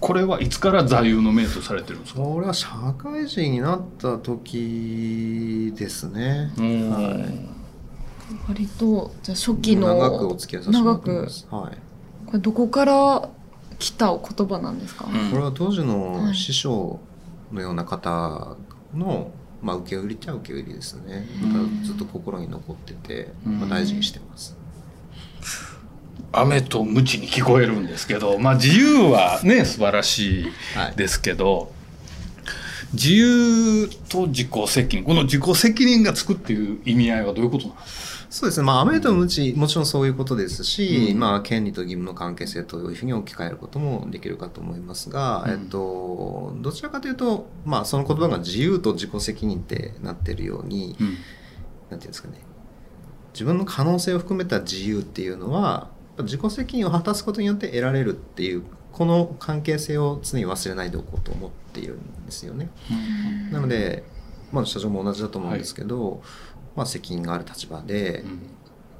[0.00, 2.20] これはいつから座右の銘とされてるんですか？
[2.20, 6.52] これは社会人になった時ですね。
[6.56, 6.90] うん。
[6.90, 7.48] はい。
[8.48, 11.48] 割とじゃあ初期の長くお付き合いさせてもらってます。
[11.50, 11.76] はい。
[12.26, 13.28] これどこから
[13.78, 15.30] 来た言葉なんですか、うん。
[15.30, 17.00] これは当時のはい師匠
[17.50, 18.56] のような方
[18.94, 19.32] の、
[19.62, 21.26] まあ、受け売りっちゃ受け売りですね、
[21.82, 24.56] ずっと心に残ってて、まあ、大事にしてます、
[26.32, 30.44] 雨と無知に聞こえるんですけど、まあ自由はね、素晴らしい
[30.76, 31.72] はいですけど、
[32.92, 45.50] 自由と自己責任、この自己責任がつくっていう意味合いはどういうことなんですかそうですね、まあ、雨と無知、もちろんそういうことですし、うんまあ、権利と義務の関係性というふうに置き換えることもできるかと思いますが、うん。
[45.50, 51.16] えっと、どちらかというと、まあ、その言葉が自由と自己責任ってなってるように、うん。
[51.90, 52.34] なんていうんですかね、
[53.32, 55.90] 自分の可能性を含めた自由っていうのは、
[56.22, 62.68] 自己責任を果たすことによって得られるっていう、この関係性を常に忘れないでおこうと思っているんですよね。
[63.50, 64.04] なので、
[64.52, 66.22] まあ、社長も同じだと思うんですけど、
[66.76, 68.40] まあ、責任がある立場でうん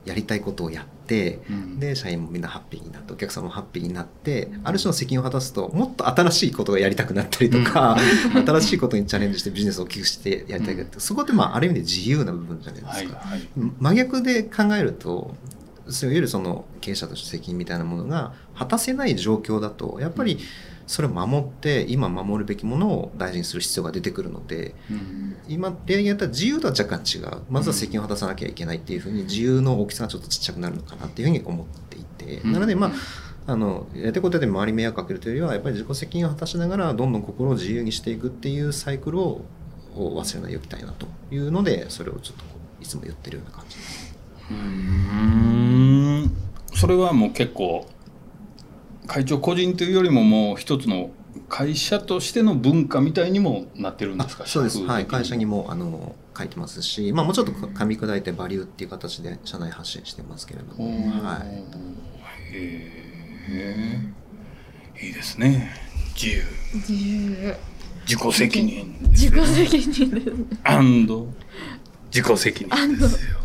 [0.04, 7.96] やりたいことをやって、うんで社員もみんなハッピーになってお客さんもハッピーになってある種の責任を果たすともっと新しいことがやりたくなったりとか、
[8.46, 13.18] 新しいことにチャレンジしてビジネスを大きくしてやりたいかって、そこってまあある意味で自由な部分じゃないですか。
[13.18, 13.48] はいはい。
[13.78, 15.34] 真逆で考えると
[15.86, 20.38] いわゆるその経営者として責任みたいなものが果たせない状況だとやっぱり
[20.86, 25.36] それを守って今守るべきものを大事にする必要が出てくるのでうん。
[25.48, 27.42] 今例にやったら自由とは若干違う。
[27.48, 32.52] まずは責任を果たさなきゃいけないっていうふうに自由の大きさがちょっとちっちゃくなるのかなっていうふうに思っていて、うん。
[32.52, 32.92] なのでまあ
[33.52, 39.44] あのやりたいことで周りに迷惑かけるというよりはやっぱり自己責任を果たしながらどんどん心を自由にしていくっていうサイクルを
[39.96, 42.44] を忘れないでおきたいなというのでそれをちょっと
[42.80, 43.76] いつも言ってるような感じ。
[43.76, 43.99] です。
[44.50, 44.56] うー
[46.26, 46.36] ん。
[46.74, 47.86] それはもう結構
[49.06, 51.10] 会長個人というよりももう一つの
[51.48, 54.44] 会社としての文化みたいにもなってるんですか？
[54.44, 61.48] あそうです、社風はい、会社にもあの書いてますし、まあ、もうちょっと噛み砕いてバリューっていう形で社内発信してますけれどおも、ーはい、
[62.52, 62.90] へ
[63.50, 63.98] え
[65.06, 65.70] いいですね。
[66.14, 66.42] 自由。
[66.74, 67.56] 自由。
[68.06, 70.26] 自己責任です自よ己責任です。
[70.30, 71.26] ねアンド
[72.12, 73.38] 自己責任ですよ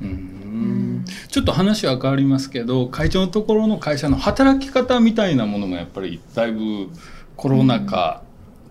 [0.00, 1.04] うーん。
[1.28, 6.88] ちょっと話は変わりますけど会長のところの会社の働き方みたいなものもやっぱりだいぶ
[7.36, 8.22] コロナ禍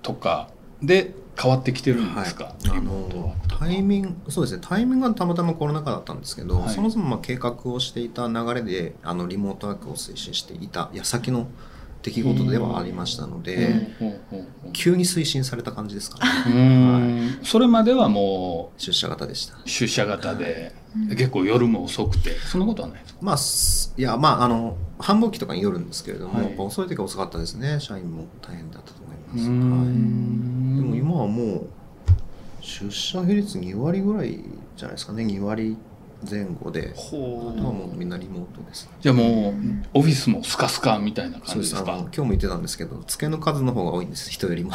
[0.01, 0.49] とか
[0.81, 4.61] で変わってきてるんですか、はい、あのタイミングそうですね。
[4.61, 6.69] タイミングはたまたまコロナ禍だったんですけど、はい。
[6.69, 11.47] そもそもまあ計画をしていた流れであのリモートワークを推進していた矢先の
[12.01, 13.89] 出来事ではありましたので、
[14.71, 16.31] 急に推進された感じですかね。
[16.45, 17.45] うーん。
[17.45, 19.55] それまではも出社型でした。
[19.55, 20.73] う出社型で、
[21.09, 22.31] 結構夜も遅くて。
[22.39, 23.19] そんなことはないですか？
[23.21, 26.55] まあすいやまああの繁忙期とかによるんですけれども、はい。
[26.57, 27.79] 遅い時は遅かったですね。
[27.79, 29.49] 社員も大変だったと思います、はい。
[29.49, 31.69] んでも今はもう
[32.61, 34.39] 出社比率2割ぐらい
[34.75, 35.23] じゃないですかね。
[35.23, 35.77] 2割
[36.29, 36.93] 前後で。
[36.93, 38.89] あほとはもうみんなリモートです。
[38.99, 39.53] じゃあもう
[39.93, 41.83] オフィスもスカスカみたいな感じですか？
[41.85, 44.29] 今日も言ってたんですけど机の数の方が多いんです。
[44.29, 44.71] 人よりも。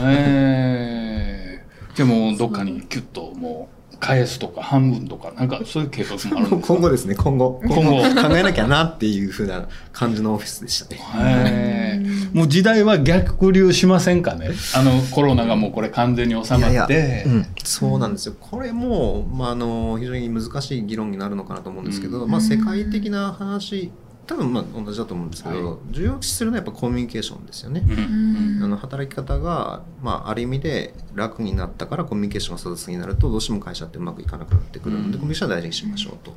[0.00, 6.66] へえじゃあもうどっかにキュッともう返すとか半分とかなんかそういう計画もあるんですか？
[6.74, 7.60] 今後ですね、今後。
[7.66, 12.06] 今後考えなきゃなっていうふうな感じのオフィスでしたね。
[12.32, 14.50] もう時代は逆流しませんかね？
[14.74, 18.34] あのコロナがもうこれ完全に収まってうん、そうなんですよ。
[18.40, 23.90] これも、まあ、あの、非常に難しい議論になるのかなと思うんですけど、まあ、世界的な話、
[24.28, 27.82] 多分まあ同じだと思うんですけど、は重要視するのはやっぱコミュニケーションですよね。
[27.88, 28.62] うん。
[28.62, 35.18] あの働き方が、まあ、ある意味で楽になったからコミュニケーションが育つになるとどうしても会社ってうまくいかなくなってくるので、うん。
[35.18, 36.34] コミュニケーションは大事にしましょうと。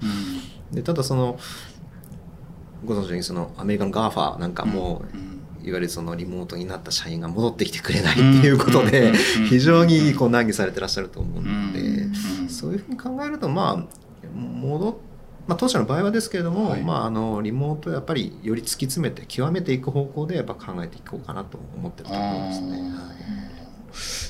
[0.71, 1.38] でただその
[2.86, 5.04] ご存知のようにそのアメリカの GAFA なんかも、
[5.62, 9.15] いわゆるそのリモートになった社員が戻ってきてくれないっていうことで、うん。
[9.47, 12.49] 非常にこう難儀されてらっしゃると思うので、うん。
[12.49, 14.01] そういうふうに考えるとまあ
[14.34, 14.95] 戻っ
[15.47, 16.82] まあ、当社の場合はですけれども、はい。
[16.82, 22.71] まあ、あのリモートをやっぱりより突き詰めて極めていく方向でやっぱ考えていこうかなと思ってると思いますね。
[22.71, 22.82] はい。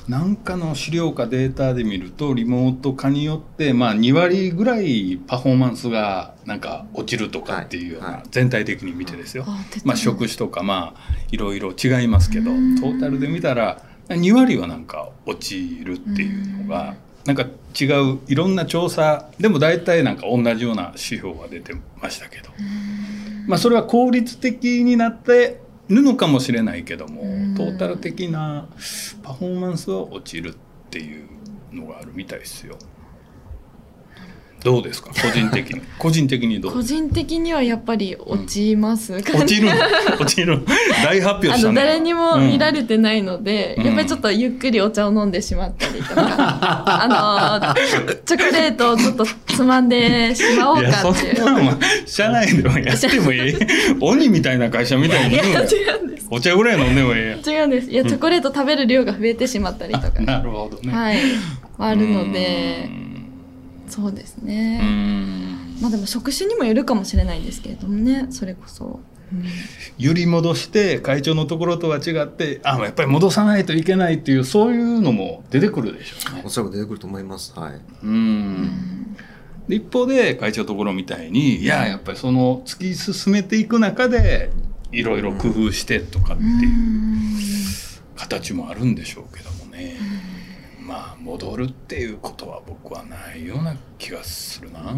[0.08, 8.24] なんかの資料かデータで見るとリモート化によってまあ2割ぐらいパフォーマンスがなんか落ちるとかっていうようない。
[8.32, 9.46] 全体的に見てですよ。
[9.86, 11.00] まあ職種とかまあ
[11.32, 12.76] いろいろ違いますけどトうん。
[12.80, 16.96] ータルで見たら2割はなんか落ちるっていうのが
[17.26, 17.44] なんか
[17.80, 22.50] 違ういろんな調査でも大体なんか同じような指標が出てましたけど
[23.48, 28.68] まあそれは効率的になってるのかもしれないけどもうんトータル的な
[29.24, 30.54] パフォーマンスは落ちるっ
[30.90, 31.28] ていう
[31.72, 32.78] のがあるみたいですよ。
[34.64, 35.10] どうですか？
[35.10, 35.82] 個人的に。
[35.98, 36.74] 個人的にどう？
[36.74, 39.74] 個人的にはやっぱり落ちます、落ちるの？
[40.20, 40.66] 落ちるの？
[41.04, 41.74] 大発表あしたね。
[41.74, 43.86] の誰にも見られてないので、うん。
[43.86, 46.16] やっぱりちょっとゆっくりお茶を飲んでしまったりとか、
[47.04, 51.42] あのチョコレートをちょっとつまんでしまおういやそかっていう。
[51.42, 53.56] んなの社内でもやってもいい
[54.00, 56.28] 鬼みたいな会社みたいにいや言うのよ違うんです。
[56.30, 57.38] お茶ぐらい飲んでもいいや。
[57.46, 57.90] 違うんです。
[57.90, 60.94] いやチョコレート食べる量が増えてしまったりとか、なるほどね。
[60.96, 61.18] はい。
[61.80, 62.90] あるので。
[63.06, 63.11] うん
[63.92, 69.44] そうですうね、んまあでも職種にもよるかもしれないんですけれどもねそれこそ、うん
[69.98, 76.50] 揺り戻して会長のところとは違ってあやっぱり戻さないといけないっていうそういうのも出てくるでしょうねお。
[76.50, 77.58] そらく出てくると思います。
[77.58, 77.82] はい。
[78.04, 79.16] うん
[79.70, 84.52] で一方で会長のところみたいにいややっぱりその突き進めていく中で
[84.92, 86.52] いろいろ工夫してとかっていう
[88.18, 89.96] 形もあるんでしょうけどもね。
[90.82, 94.96] まあ戻るっていうことは僕はないような気がするな。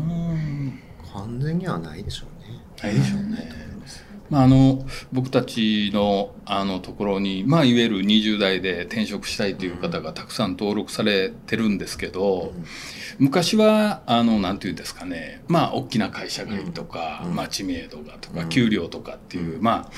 [1.13, 2.59] 完全にはないでしょうね。
[2.81, 3.73] ないでしょうね。
[4.29, 12.53] まあ、あの僕たちのあのところに、まあ、いわゆる20代で転職したいという方がたくさん登録されてるんですけど、
[13.19, 19.91] 昔はあのなんていうんですかねまあ大きな会社がいいとか、うんまあ、知名度がとか、うん給料とかっていう、まあ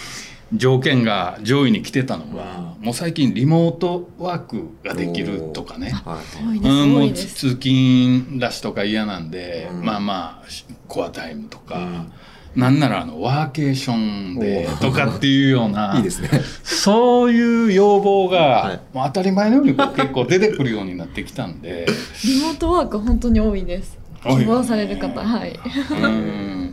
[0.57, 5.91] 条件が上位に来てたのが、もう最近リモートワークができるとかね。
[5.91, 6.21] は
[6.53, 6.57] い。
[6.57, 9.85] うん、もう通勤ラッシュとか嫌なんで、うん。
[9.85, 10.47] まあまあ
[10.87, 12.11] コアタイムとか、うん。
[12.55, 16.29] なんならあのワーケーションでとかっていうような いいですね。
[16.63, 18.79] そういう要望が、はい。
[18.93, 21.85] もう当たり前のようにこう結構出てくるようになってきたんで。
[22.23, 23.97] リモートワーク本当に多いです。
[24.23, 25.59] 希望される方はい。
[25.91, 26.64] うん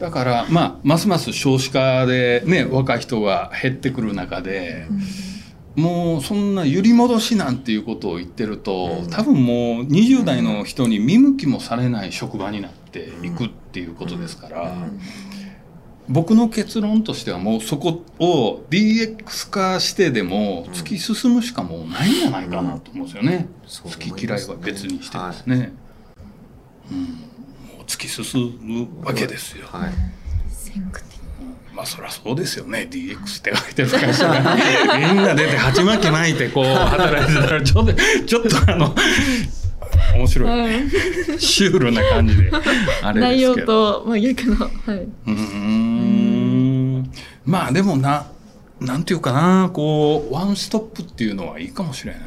[0.00, 4.86] だからまあますます少子化でね若い人が減ってくる中で、
[5.76, 9.10] もうそんな揺り戻しなんていうことを言ってると、うん。
[9.10, 15.00] 多分もう20代の人に見向きもされない職場になっていくっていうことですから、うん。
[16.08, 23.48] 僕の結論としてはもうそこを DX 化してでも突き進むしかもうないんじゃないかなと思うんですよね。
[23.84, 25.72] 好き嫌いは別にしてですね。
[26.90, 27.29] うん、もう
[27.90, 29.66] 突き進むわけですよ。
[29.66, 29.90] はい。
[31.74, 32.86] まあそりゃそうですよね。
[32.88, 34.56] DX って書いてる会社が
[34.96, 37.92] みんな出て鉢巻き巻いてこう働いてたらちょっと
[38.26, 38.94] ちょっとあの
[40.14, 40.90] 面白い、ね
[41.38, 42.52] シュールな感じで。
[43.02, 44.02] あれ内容ですけど。
[44.02, 44.70] と真逆のはい。
[44.78, 47.10] うーん。
[47.44, 48.28] まあでもな
[48.78, 49.68] なんていうかな。
[49.72, 52.22] こうワンストップっていうのはいいかもしれない。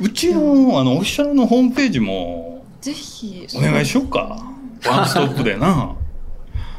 [0.00, 3.46] うちのあのオフィシャルのホームページもぜひ。
[3.54, 4.42] お願いしようか
[4.86, 5.94] ワンストップでな。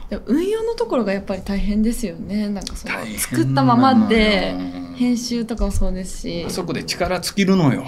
[0.09, 2.49] でも運用のところがやっぱり大変ですよね。
[2.49, 6.45] なんかその作ったままでうん編集とかもそうですし。
[6.47, 7.85] あそこで力尽きるのよ。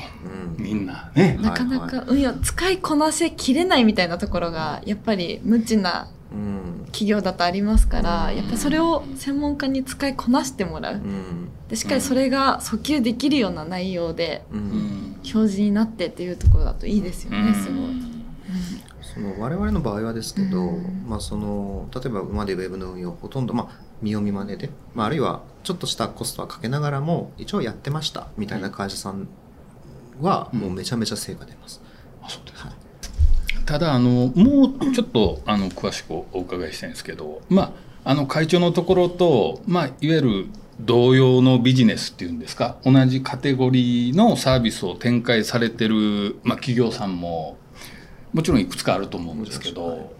[0.58, 0.64] うん。
[0.64, 1.38] みんなね。
[1.42, 1.90] なかなはい。
[1.90, 6.86] か運用使いこなせきれないみたいなところがやっぱり無知なうん。
[6.88, 8.38] 企業だとありますからうん。
[8.38, 10.96] やっぱそれを専門家に使いこなしてもらう。
[10.96, 11.50] うん。
[11.70, 18.15] でしっかりそれが訴求できるような内容で表示になってっていうところだといいですよねすごい。
[19.16, 21.06] その我々の場合はですけど、うん。
[21.08, 29.28] まあ、その例えば今までウェブの運用ほとんど、まあ、見読み真似で、まあ、あるいはちょっとしたコストはかけながらも一応やってましたみたいな会社さん
[30.22, 30.60] はうん。
[30.60, 31.82] もうめちゃめちゃ成果出ます。
[32.22, 32.74] あそうですはい。
[33.66, 40.48] ただあのもうちょっとあの詳しくお伺いしたいんですけど、まあ、あの会長のところと、まあ、いわゆる
[40.80, 47.58] 同様のビジネスっていうんですか同じカテゴリーのサービスを展開されてる、まあ、企業さんも
[48.36, 50.14] もちろんいくつかあると思うんですけど、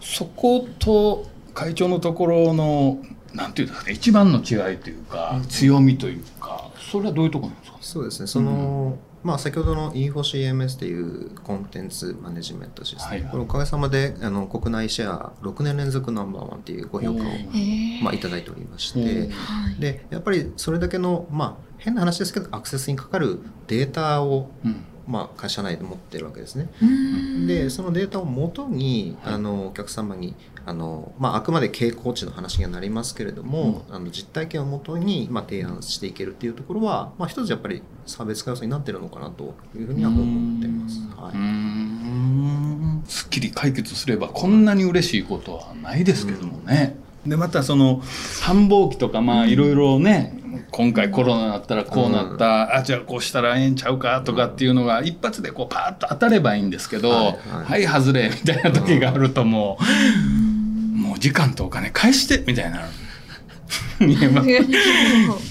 [0.00, 1.24] そこと
[1.54, 2.98] 会長のところの
[3.32, 7.78] なんていうんですかね一番の違いというか、強みというかそれはどういうところなんですか？
[7.80, 8.26] そうですね。
[8.26, 13.30] その、まあ、先ほどの E4CMS っていうコンテンツマネジメントシステム、はいはい。
[13.30, 23.38] これおかげさまであの国内シェア6年連続ナンバーワンっていうご評価を、えまあ、いただいておりましおてーでやっぱりそれだけの、まあ、変な話ですけどアクセスにかかる
[23.68, 26.68] データを、うんまあ、会社内で持ってるわけですね。
[26.82, 30.34] うんでそのデータをもとに、はいあのお客様に
[30.66, 41.00] あの、まあ、あくまで傾向値の話にはなりますけれども、あの実体験をもとに、まあ、提案していけるっていうところは、まあ、一つやっぱり差別化要素になってるのかなというふうには思っています。
[41.16, 46.96] はいんすっきり解決すればこんなに嬉しいことはないですけどもね。
[47.26, 48.02] でまたその
[48.42, 50.38] 繁忙期とかまあいろいろね
[50.70, 62.88] 今回コロナだったらこうなった、あじゃあこうしたらええんちゃうかとかっていうのが一発でこうパーッと当たればいいんですけど、はいは、はいい外れみたいな時があるともう、もう時間とお金返してみたいな。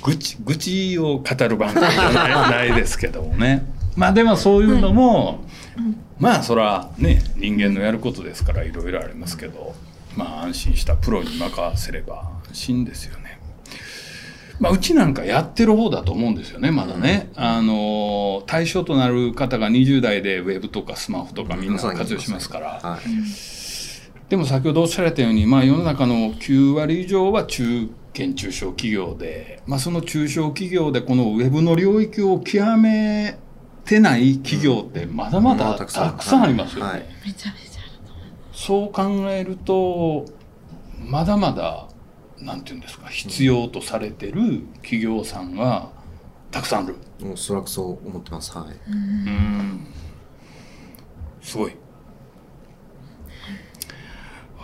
[0.03, 3.65] 愚痴愚痴を語る番組じゃないないですけどもね。
[3.95, 5.45] まあでもそういうのも、
[6.19, 9.75] まあそらね人間のやることですからいろいろありますけど
[10.15, 13.39] まあ安心したプロに任せれば安心ですよね。
[14.59, 23.01] まあ、うちなんかやってる方だと思うんですよねまだね、あの対象となる方が20代でウェブとかスマホとかみんな活用しますから、はい。
[24.29, 33.37] でも先ほどおっしゃられたように、まあ、世の中の9割以上は中堅中小企業で、まあ、その中小企業でこのウェブの領域を極め
[33.85, 36.05] てない企業ってまだまだまあたくさ
[36.37, 36.91] んありますよね。
[36.91, 37.05] はい。
[37.25, 37.62] めちゃめちゃ
[38.53, 40.25] そう考えると
[41.05, 41.87] まだまだ
[42.39, 45.89] なんていうんですか必要とされてる企業さんが
[46.51, 46.95] たくさんある。
[47.31, 48.55] おそらくそう思ってます。
[48.57, 48.91] はい。
[48.91, 49.87] うん
[51.41, 51.75] すごい。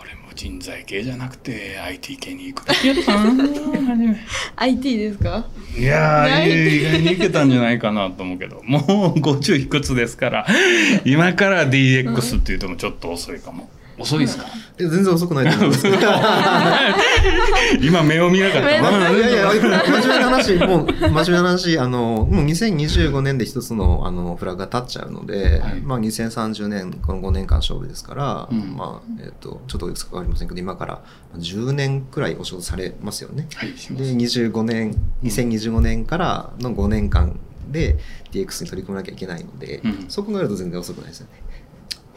[0.00, 5.46] 俺も人材系じゃなくて IT 系に行くべきやった IT ですか？
[5.76, 8.78] いや意外にいけたんじゃないかなと思うけども
[9.16, 10.46] う50いくつですから
[11.04, 13.68] 今から DX って言うともちょっと遅いかも。
[14.00, 14.46] 遅いですか？
[14.78, 15.86] え全然遅くないと思います。
[15.88, 15.90] い
[17.86, 18.82] 今目を見なかった。
[18.82, 25.80] ごめんなさいやいや、真面目な話、もう、真面目な話、あの、もう2025年で一つの、あの、フラグが立っちゃうので、はい。
[25.82, 28.74] まあ2030年、この5年間勝負ですから、うん。
[28.76, 31.00] まあ、えっ、と、ちょっといくつかわかりませんけど、今から
[31.38, 33.48] 10年くらいお仕事されますよね。
[33.54, 37.38] はいで、25年、2025年からの5年間
[37.70, 37.98] で
[38.32, 40.04] DX に取り組まなきゃいけないので、うん。
[40.08, 41.32] そう考えると全然遅くないですよね。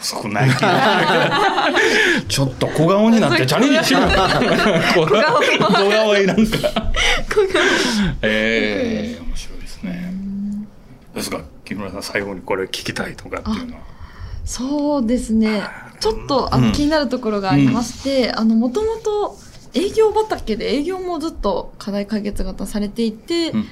[0.04, 0.50] 遅くない
[2.28, 5.42] ちょっと小顔になって チャレンジしろ小顔。
[5.42, 6.92] 小顔いなんか。
[8.22, 10.14] ええ面白いですね。
[11.16, 13.82] ですが木村さん最後にこれ聞きたいとかっていうのは？
[14.46, 15.64] そうですね。
[16.02, 16.74] ちょっとあの、うん。
[16.74, 19.38] 気になるところがありまして、あのもともと
[19.74, 23.68] 営業畑で営業もずっと課題解決型されていて、うん。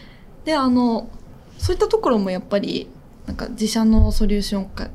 [0.46, 1.10] であの
[1.58, 2.88] そういったところもやっぱり
[3.28, 4.88] なんか自社のソリューションか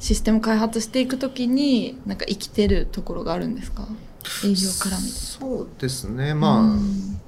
[0.00, 3.86] システム開発していくときになんか生きてるところがあるんですか？
[4.44, 6.34] 営業からみたいそうですね、な。
[6.34, 7.20] まあ、うん。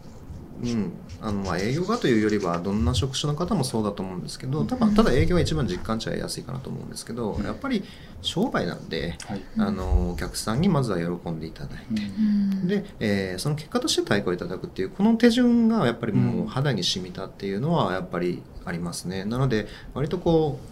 [0.64, 7.82] うん、あのまあ営業がというよりはどんな職種の方もそうだと思うんですけどただただ営業が一番実感値はやすいかなと思うんですけどやっぱり
[8.20, 9.42] 商売なんではい。
[9.58, 12.02] あのお客さんにまずは喜んでいただいて。
[12.02, 12.10] う
[12.64, 12.68] ん。
[12.68, 16.44] で、えーその結果として対価をいただくっていうこの手順がやっぱりもうん。
[16.44, 19.24] う肌に染みたっていうのはやっぱりありますね。
[19.24, 20.71] なので割とこう、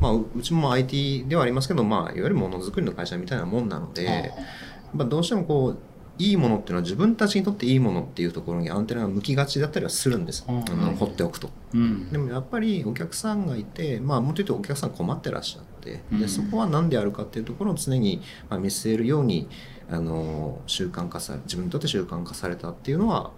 [0.00, 5.78] まあ、ううちも IT ではありますけど、まあ、いわゆるものづくりの会社みたいなもんなので、やっぱどうしてもこう
[6.18, 10.58] いいものっていうのは自分たちにとっていいものっていうところにアンテナが向きがちだったりはするんです、うん。
[10.60, 11.50] あの放っておくと。
[11.74, 12.10] うん。
[12.10, 16.20] でもやっぱりお客さんがいて、まあ、もっと言うとお客さん困ってらっしゃって、うん。
[16.20, 19.48] でそこは何であるかっていうところを常にまあ見据えるように
[19.90, 23.30] あの習慣化さ自分にとって習慣化されたっていうのは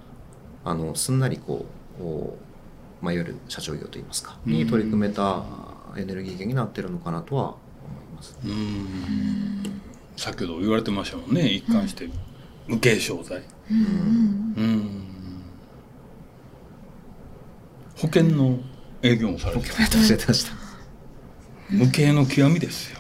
[0.65, 1.67] あのすんなりこ
[1.99, 2.39] うこ
[3.03, 5.43] う、まあ、いわゆる社長業といいますかに取り組めた
[5.97, 7.57] エネルギー源になってるのかなとは思
[8.13, 8.39] います。
[8.45, 9.81] うん。
[10.17, 11.49] 先ほど言われてましたもんね。
[11.49, 12.09] 一貫して
[12.67, 13.43] 無形商材。
[13.71, 13.77] うん。
[13.77, 15.09] うん。
[17.97, 18.59] 保険の
[19.03, 20.53] 営業もされてました。
[21.71, 22.99] 無形の極みですよ。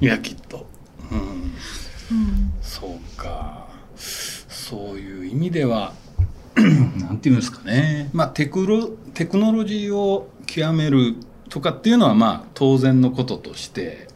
[0.00, 0.66] いやきっと。
[1.10, 1.18] うん。
[1.18, 2.52] うん。
[2.60, 3.68] そうか。
[3.96, 5.94] そういう意味では
[6.56, 8.10] なんていうんですかね。
[8.12, 11.14] まあテクロテクノロジーを極める
[11.48, 14.08] とかっていうのはまあ当然のこととして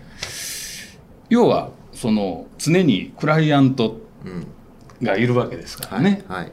[1.29, 4.47] 要はその常にクライアントうん
[5.03, 6.53] がいるわけですからはいね、はい。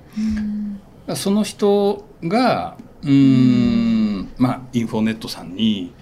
[1.17, 5.93] その人がうーんまあインフォネットさんに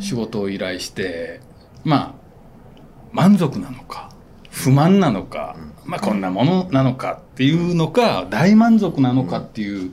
[0.00, 1.40] 仕事を依頼して
[1.82, 2.14] まあ
[3.12, 4.10] 満足なのか
[4.50, 9.90] 不満なのか、まあこんなものなのかっていうのか大満足なのかっていう、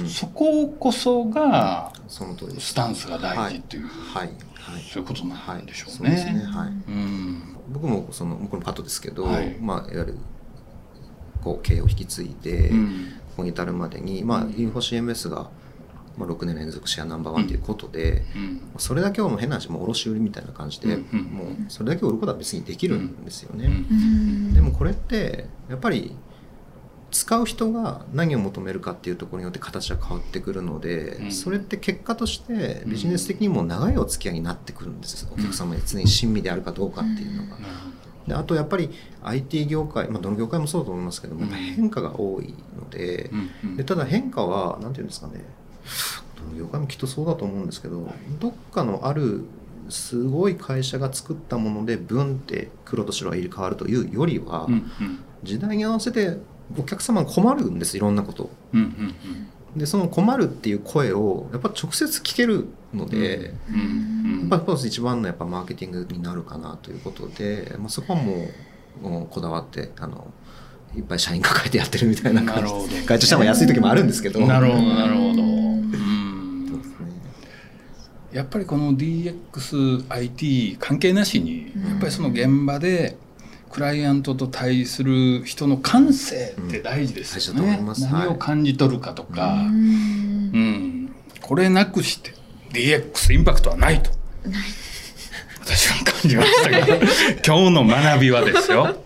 [0.00, 0.08] うん。
[0.08, 4.28] そここそがその通りスタンスが大事っていう、はい。
[4.54, 4.82] はい。
[4.82, 6.34] そういうことなはいんでしょうそうですね。
[6.34, 6.44] ね。
[6.44, 6.68] はい。
[6.68, 7.56] うん。
[7.70, 9.56] 僕もそのこれパットですけど、はい。
[9.60, 10.18] まあいわゆる
[11.42, 12.88] こう経営を引き継いで、うん。
[13.30, 15.50] ここに至るまでに、まあ、インフォ CMS が、
[16.16, 18.60] まあ、6年連続シェアナンバーワンということで、うん。
[18.78, 21.06] それだけはもう変な話もう卸売りみたいな感じで、うん。
[21.12, 21.22] うん。
[21.24, 23.66] もうそれだけ売ることは別にできるんですよね。
[23.66, 24.54] うん。
[24.54, 26.14] でもこれってやっぱり
[27.14, 31.32] 使う人が何を求めるかっていうところによって形は変わってくるので、うん。
[31.32, 37.58] それって結果としてビジネス的にも長いお付き合いになってくるんですお客様に常に親身であるかどうかっていうのが。
[37.60, 37.94] なるほ
[38.26, 38.90] であとやっぱり
[39.22, 43.30] IT 業界、まあ、どの業界もそうだと思いますけども、変化が多いので,、
[43.76, 45.44] でただ変化は何ていうんですかね
[46.38, 48.10] どの業界もきっとそうだと思うんですけど
[48.40, 49.44] どっかのある
[49.90, 54.72] すごい会社が作ったものでブンって黒と白が入れ替わるというよりは、うん。
[54.72, 54.90] うん。
[55.42, 56.38] 時代に合わせて
[56.78, 58.50] お客様が困るんですいろんなこと。
[58.72, 59.14] うんうん
[59.76, 63.78] でその困るっていう声をやっぱ直接聞けるので、うんう
[64.46, 68.46] んやっぱり一番のやっぱマーケティングになるかなということで、まあ、そこはも
[69.02, 70.32] うもうこだわってあの
[70.96, 74.46] いっぱい社員抱えてやってるみたいな感じなるほど外注した方が安い時もあるんですけど。
[74.46, 75.42] なるほどなるほど。
[75.42, 76.84] うん。
[78.32, 83.16] やっぱりこの DXIT 関係なしにやっぱりその現場で
[83.74, 87.78] クライアントと対する人の感性って大事ですよね。
[87.80, 88.02] います。
[88.04, 92.34] 何を感じ取るかとか、うんうん、これなくして
[92.70, 94.12] DX インパクトはないと。
[95.60, 96.98] 私は感じましたけど
[97.44, 98.96] 今日の学びはですよ。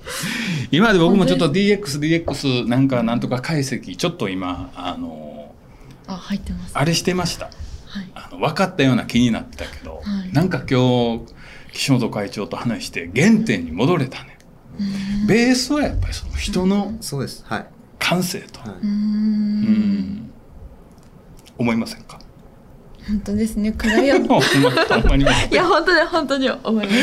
[0.71, 5.55] 今まで僕もちょっと DXDX なんかなんとか解析ちょっと今あの
[6.07, 6.73] あ入ってます。
[6.75, 7.47] あれしてました。
[7.87, 8.11] はい。
[8.15, 10.33] あの分かったような気になってたけど、はい。
[10.35, 11.33] なんか今日
[11.73, 14.38] 岸本会長と話して原点に戻れたね、
[15.27, 17.45] ベースはやっぱりその人のそうです。
[17.47, 17.67] はい、
[17.99, 19.63] 感性と、はい、うん。
[19.63, 20.31] ん
[21.59, 22.19] 思いませんか？
[23.07, 23.73] 本当ですね。
[23.73, 24.39] クライアント
[25.51, 26.99] いや本当に本当に思います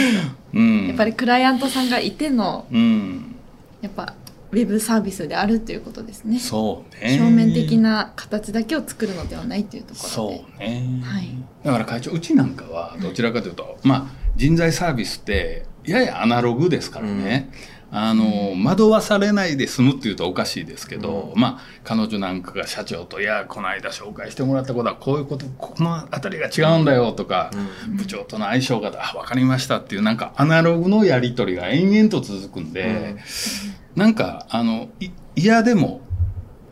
[0.53, 0.88] うん。
[0.88, 3.36] やっぱりクライアントさんがいてのうん。
[3.82, 4.13] やっぱ
[4.52, 6.39] ウェブサービスであるということですね。
[6.39, 7.18] そうね。
[7.20, 10.14] 表面的な形だけを作るのではないというところで。
[10.14, 11.30] そうね、はい。
[11.64, 17.50] だから会長うちなんかはどちらかというと、まあ人材サービスってややアナログですからね、
[17.98, 27.52] あの惑わされないで済むっていうとおかしいですけど、まあ彼女なんかが社長と「いやこの間紹介してもらったことはこういうことこの辺りが違うんだよ」とか、
[27.88, 33.16] 部長との相性が「あ分かりました」っていうなんかアナログのやり取りが延々と続くんで、
[33.96, 36.02] なんかあのい嫌でも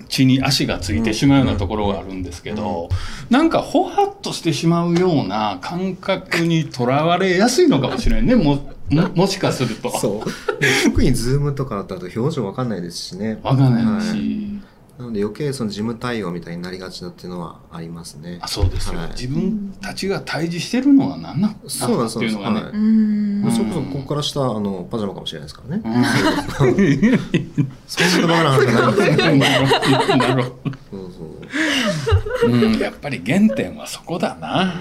[0.09, 2.89] 地に足がついてしまうようなところがあるんですけど、
[3.29, 8.35] なんかほわっとしてしまうような感覚にとらわれやすいのかもしれないね。
[8.35, 9.97] もも もしかすると。
[9.97, 10.61] そう。
[10.61, 13.39] で 特にズームとかだと表情わかんないですしね。
[13.43, 14.63] わかんないし、はい。
[14.99, 18.37] なので余計その事務対応みたいになりがちだっていうのはありますね。
[18.41, 19.09] あそうですよ、はい。
[19.11, 27.69] 自分たちが対峙してるのは何なのそうなんですっていうのがね、そううーんそれこそここから下あのパジャマかもしれないですからね、うん。
[27.87, 34.75] そんなバカな話じゃないんですよなるほど、そうそう うん、やっぱり原点はそこだな。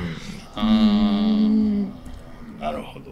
[0.57, 1.93] うん。
[2.61, 3.12] なるほど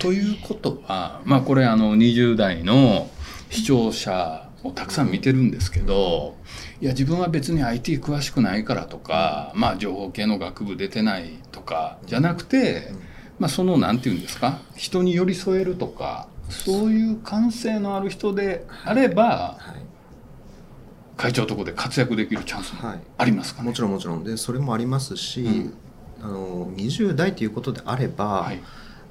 [0.00, 3.10] ということはまあこれあの20代の
[3.50, 6.36] 視聴者をたくさん見てるんですけど
[6.80, 12.92] いや自分は別に IT 詳しくないからとか、まあ、情報系の学部出てないとかじゃなくて、
[13.38, 19.90] まあ、そのなんて言うんですか人に寄り添えるとかそういう感性のある人であればはい。
[21.16, 23.00] 会長とこで活躍できるチャンスもはい。
[23.18, 23.68] ありますかね。
[23.68, 24.24] もちろんもちろん。
[24.24, 25.74] でそれもありますし、うん。
[26.22, 28.62] あの20代ということであれば、はい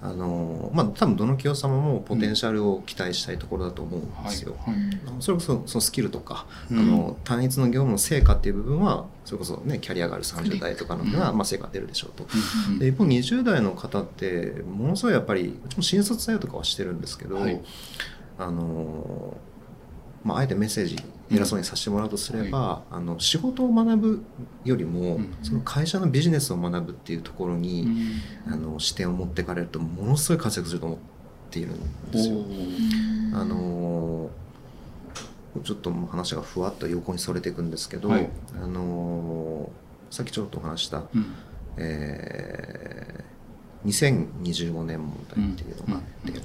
[0.02, 4.56] あのまあ多分どの企業様もポテンシャルを期待したいところだと思うんはいですよ。
[4.66, 4.76] はい。
[5.06, 6.80] あのそれこそそのスキルとか、うん。
[6.80, 12.26] あの単一の業務の成果っていう部分はそれこそねキャリアがある30代とかのには、まあ、成果が出るでしょうと。
[12.70, 12.80] うん。
[12.80, 17.60] で一方20代の方ってものすごいやっぱりうちも新卒採用とかはしてるんですけど、はい。
[18.38, 19.36] あの
[20.24, 20.98] まあ、あえてメッセージ
[21.32, 24.24] 偉そうにさせてもらうとすれば、あの仕事を学ぶ
[24.66, 25.36] よりも、うん。
[25.44, 27.84] その会社のビジネスを学ぶっていうところに、
[28.48, 28.54] うん。
[28.54, 30.98] あの視点を持っていかれるとものすごい活躍すると思っ
[31.52, 32.38] ているんですよ。
[33.34, 34.30] あの
[35.64, 38.30] ちょっと話がふわっと横にそれていくんですけど、はい。
[38.62, 39.72] あの
[40.10, 41.36] さっきちょっとお話した、うん。
[41.78, 43.30] えー
[43.86, 46.42] 2025年問題っていうのがあって、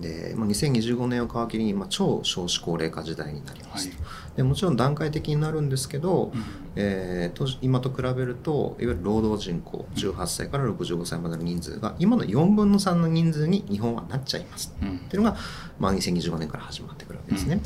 [0.00, 6.44] で、まあ、2025年を皮切りに、まあ、超少子高齢化時代になりますと、はでもちろん段階的になるんですけど、うん。
[6.78, 14.74] えーと今と比べるといわゆる労働人口18歳から65歳までの人数が今の4分の3の人数に日本はなっちゃいます。
[14.82, 14.96] うん。
[14.96, 15.38] っていうのが、
[15.78, 17.62] まあ、2025年から始まってくるわけですね。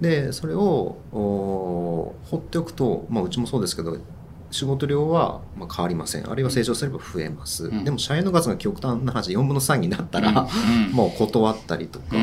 [0.00, 3.98] でそれをお放っておくと、まあ、うちもそうですけど
[4.50, 6.30] 仕事量はまあ変わりません。
[6.30, 7.84] あるいは成長すれば増えます、うん。
[7.84, 10.92] でも社員の数が極端な話4分の3になったら、うん。
[10.92, 12.16] もう断ったりとか、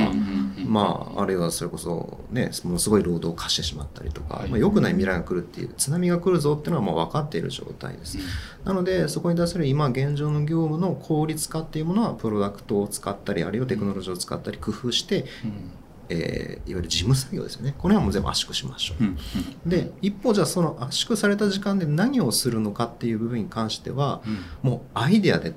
[0.66, 4.50] まあ、あるいはそれこそねものすごい労働を課してしまったりとか、はい。
[4.50, 8.18] まあ、良くない未来が来るっていう津波が来るぞっていうのはもう分かっている状態です。
[8.64, 15.72] なのでそこに出せる今現状の業務の効率化っていうものはプロダクトを使ったりあるいはテクノロジーを使ったり工夫して、うん
[16.10, 19.04] えーいわゆる事務作業ですよねこの辺はもう全部圧縮しましょう。
[19.04, 19.18] うん
[19.66, 25.54] で一方じゃあその圧縮された時間で何をするのかっていう部分に関してはうんもうアイデアで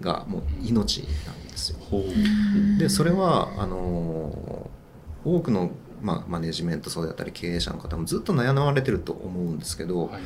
[0.00, 1.78] がもう命なんですよ。
[2.78, 4.80] でそれはあのー
[5.22, 5.70] 多くの、
[6.00, 10.22] まあ、マネジメント層であったり経営者の方もずっと悩まれてると思うんですけど、はい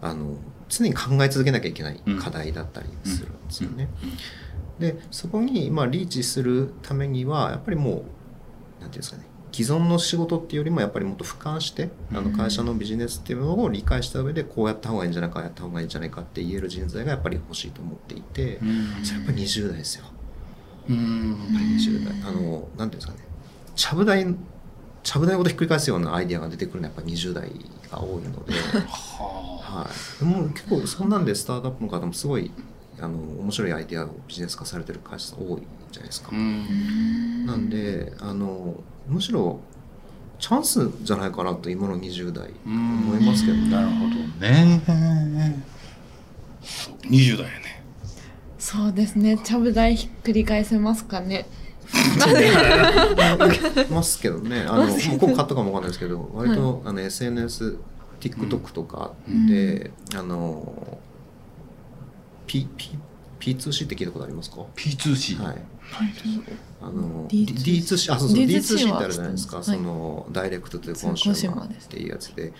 [0.00, 0.36] あの
[0.68, 3.88] 常に考え続けなきゃいけない課題だったりするんですよね。
[4.80, 8.02] でそこに、まあ、リーチするためにはやっぱりもう
[8.82, 9.24] なんていうんですかね。
[9.52, 19.04] 既存の仕事っていうよりもやっぱりもっと俯瞰してあの会社のビジネスっていうものを理解した上でこうやった方がいいんじゃないかやった方がいいんじゃないかって言える人材がやっぱり欲しいと思っていて、うん。
[19.04, 20.06] それやっぱり20代ですよ。
[20.88, 21.30] うん。
[21.30, 23.18] やっぱり20代あのなんていうんですかね。
[23.76, 24.26] ちゃぶ台
[25.02, 27.50] ちゃぶ台ごとひっくり返すようなアイデアが出てくるのはやっぱり20代
[27.90, 32.50] が多いので、ははい、でも結構そんなんでスタートアップの方もすごい
[33.00, 36.32] あの面白いアイデアをビジネス化されてる会社さん多いじゃないですか。
[36.32, 36.38] な
[37.56, 39.60] んであのむしろ
[40.38, 43.70] チャンスじゃないかなと今の20代思いますけどね。
[43.70, 45.62] なるほどね。
[47.02, 47.82] 20代やね。
[48.58, 49.38] そうですね。
[49.38, 51.46] ちゃぶ台ひっくり返せますかね。
[53.90, 54.62] ますけどね。
[54.68, 57.78] あの向こう買ったかもわかんないですけど割と、あの SNS
[58.20, 59.12] TikTok とか
[59.48, 60.98] で、あの
[62.52, 62.98] P P
[63.40, 65.56] P2C って聞いたことありますか？P2C はい。
[66.82, 69.64] あの D2C D2C あそうそう D2C D2C ってあるじゃないですか、はい。
[69.64, 72.52] そのダイレクトというコンシューマーっていうやつで。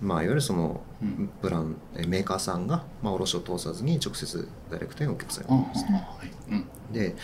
[0.00, 1.30] まあいわゆるそのうん。
[1.40, 5.50] ブランえメーカーさんが、まあ、卸を通さずに直接ダイレクトにお客さんに。
[5.50, 6.32] うん送るんですはい。
[6.50, 6.92] うん。
[6.92, 7.16] で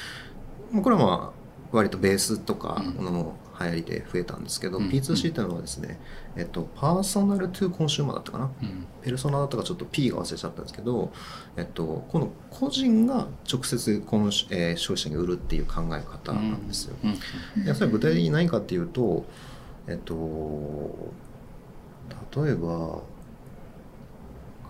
[0.72, 3.04] まあこれはまあ割とベースとかうん。
[3.04, 4.88] の流行りで増えたんですけど、うん。
[4.88, 6.00] P2C っていうのはですね、
[6.36, 8.50] えっと、パーソナルトゥコンシューマーだったかな？
[8.62, 8.86] うん。
[9.02, 11.12] ペルソナだったかちょっと P が忘れちゃったんですけど、
[11.56, 16.96] えっと、この個人が直接この、えー消費者に売るっていう考え方なんですよ。
[17.56, 17.64] うん。
[17.64, 19.24] でそれは具体的に何かっていうと、
[19.86, 20.14] えっと、
[22.36, 23.02] 例えば分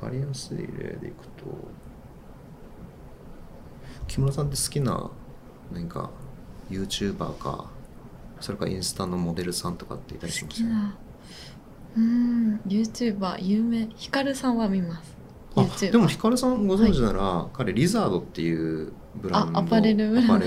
[0.00, 0.64] かりやすい例
[1.00, 1.44] でいくと
[4.06, 5.10] 木村さんって好きな
[5.72, 6.10] 何か
[6.70, 7.70] YouTuber か
[8.44, 10.62] それからインスタのモデルさんとかっていたりします？
[10.62, 10.94] 好きな
[11.96, 12.60] うーん。
[12.66, 15.16] YouTuber 有名ヒカルさんは見ます。
[15.56, 19.58] あでもヒカルさんご存知なら、彼リザードっていうブランド。
[19.60, 20.10] あアパレル。
[20.10, 20.44] ブランド。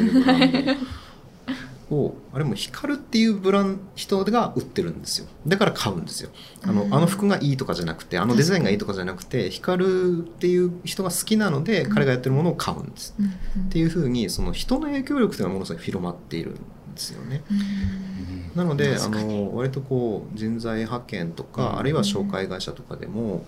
[1.95, 5.28] をあれもヒカルっていうブラン人が売ってるんですよ。
[5.48, 6.30] だから買うんですよ。
[6.62, 6.93] あの,、うん。
[6.93, 13.26] あの服がいいとかじゃなくてあのデザインがいいとかじゃなくてヒカルっていう人が好きなので彼がやってるものを買うんです、うん。
[13.26, 13.32] うん。
[13.32, 13.36] っ
[13.70, 16.56] ていうふうにその人の影響力というのはものすごい広まっているん
[16.98, 17.43] ですよね。
[17.50, 18.52] うん。
[18.56, 21.80] なのであの割とこう人材派遣とか、うん。
[21.80, 23.45] あるいは紹介会社とかでも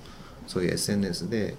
[0.47, 1.55] そういう SNS で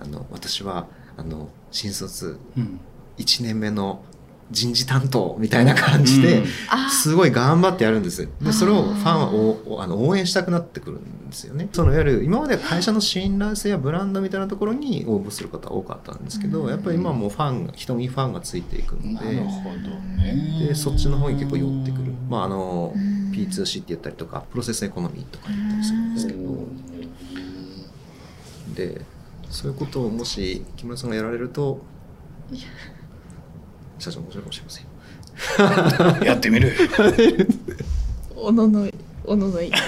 [0.00, 0.86] あの私は
[1.16, 2.80] あの新卒うん。
[3.18, 4.02] 1年目の
[4.50, 6.44] 人事担当みたいな感じで、
[6.90, 8.28] すごい頑張ってやるんです。
[8.40, 11.68] でそれをファンはおおあの応援したくなってくるんですよね。
[11.72, 16.70] そのいわゆる今までは会社の信頼性やブランドみたいなところに応募する方多かったんですけど、うん。
[16.70, 19.76] やっぱり今はもうファンが人にファンがついていくのでなるほど
[20.22, 20.66] ね。
[20.68, 26.38] でそっちの方に結構寄ってくる、まああのうん P2C って言ったりとかプロセスエコノミーとか言ったりするんですけど。
[28.74, 29.02] で
[29.48, 31.80] そういうことをもし木村さんがやられると
[33.98, 36.72] 社長面白いかもしれません やってみる。
[38.34, 38.94] おののい
[39.26, 39.82] おののいでも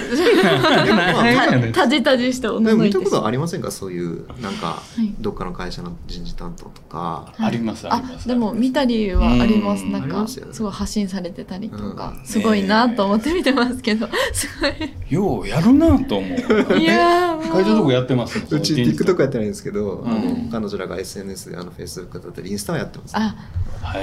[0.97, 3.71] まあたじたじしておでののい見たことありませんか？
[3.71, 5.13] そういうなんかい。
[5.19, 8.27] どっかの会社の人事担当とか、ありますああります。
[8.27, 9.83] でも見たりはあります。
[9.83, 9.91] うん。
[9.91, 12.25] なんかすごい発信されてたりとかうん。
[12.25, 14.07] すごいなと思って見てますけど。
[14.33, 14.71] すごい。
[15.09, 16.77] ようやるなと思う。
[16.77, 20.05] いやー会社どこやってますうち TikTok やってないんですけど、
[20.51, 23.35] 彼女らが SNS であの Facebook だったりインスタはやってます、あ。
[23.95, 23.99] へ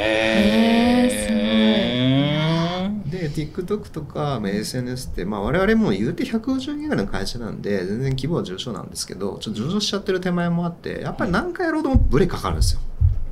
[1.12, 2.66] え
[3.11, 12.81] で TikTok とか、まあ、SNS って、まあ、我々も言うて150人ぐらいの会社なんで全然規模は重症なんですけどちょっと上場しちゃってる手前もあってやっぱり何回やろうともブレかかるんですよ。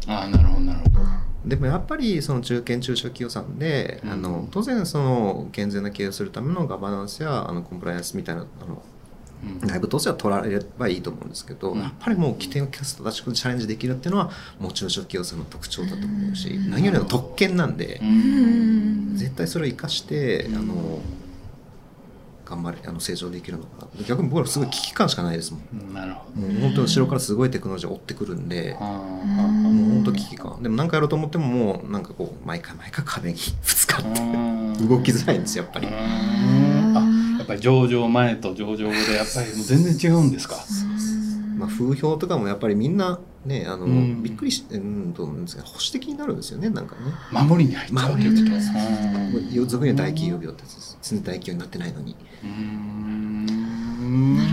[0.07, 0.95] ああなるほどなるほど。
[1.45, 4.11] でもやっぱりその中堅中小企業さんで、うん。
[4.11, 8.83] あの当然その健全な経営をするためのガバナンスやあのコンプライアンスみたいなあの
[9.43, 9.69] うん。
[9.69, 11.81] 内部統制は取られればいいと思うんですけど、うん。
[11.81, 16.71] やっぱりもう規定をキャスト正しくチャレンジできるっていうのはもう中小企業さんの特徴だと思うし、うん。
[16.71, 18.01] 何よりの特権なんで
[19.15, 21.01] 絶対それを生かして、うんあの
[22.45, 24.05] 頑張れあの成長できるのかな。
[24.07, 25.95] 逆に僕らすごい危機感しかないですもん。
[25.95, 26.43] なるほど。
[26.43, 30.63] もう本当に後ろからすごいテクノロジーを追ってくるんで、あもう本当危機感。
[30.63, 35.87] でも何かやろうと思ってももうなんかこう毎回毎回壁にぶつかってー動きづらいんですよやっぱり
[37.45, 40.57] っぱり上場前と上場後でやっぱりもう全然違うんですか？
[41.57, 44.23] まあ、風評とかもやっぱりみんなねあの、うん。
[44.25, 44.79] びっくりしてう
[45.09, 47.03] んと思うんですが保守的になるんですよねなんかね。
[47.31, 52.17] 守りに入っちゃうっていうこと守りにうんもう俗には大企業病ってやつです常に大企業になってないのに。
[52.43, 53.47] うーん。
[54.37, 54.51] なる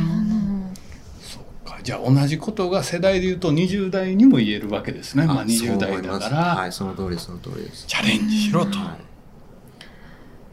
[1.21, 1.79] そうか。
[1.81, 7.87] じゃあ同じことが世代でいうと20代にも言えるわけですね、まあ、あ20代だから、はいその通りですその通りです。
[7.87, 8.95] チャレンジしろと、は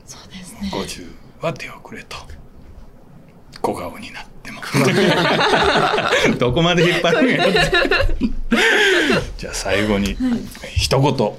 [0.07, 0.70] そうですね。
[0.72, 2.16] 50は手遅れと。
[3.61, 4.61] 小顔になっても。
[6.39, 7.47] どこまで引っ張るんや
[9.36, 10.16] じゃあ最後に
[10.76, 11.16] 一言。
[11.16, 11.34] ちょ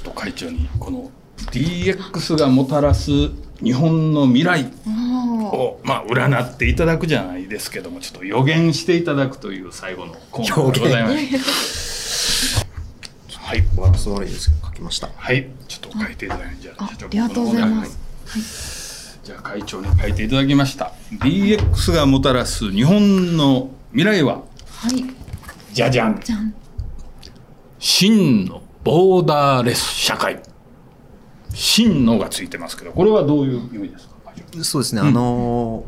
[0.00, 1.10] っと会長にこの
[1.50, 3.10] DX がもたらす
[3.62, 4.70] 日本の未来。
[5.54, 11.08] を、まあ、占っていただくじゃないですけどもちょっと予言していただくという最後のコーナーでございま
[11.38, 12.66] す。
[13.38, 13.62] はい、い。
[13.76, 15.08] バランス悪いですけど書きました。
[15.14, 18.03] はい、ちょっと書いていただいてじゃあありがとうございます
[19.22, 20.92] じゃあ会長に書いていただきました。
[21.12, 24.36] DX がもたらす日本の未来は？
[24.36, 25.04] はい。
[25.72, 26.20] じゃじゃん。
[26.20, 26.54] じゃん。
[27.78, 30.42] 真のボーダーレス社会。
[31.52, 34.14] 真のがついてますけどこれはどういう意味ですか？
[34.24, 35.84] 会長そうですね、うんあの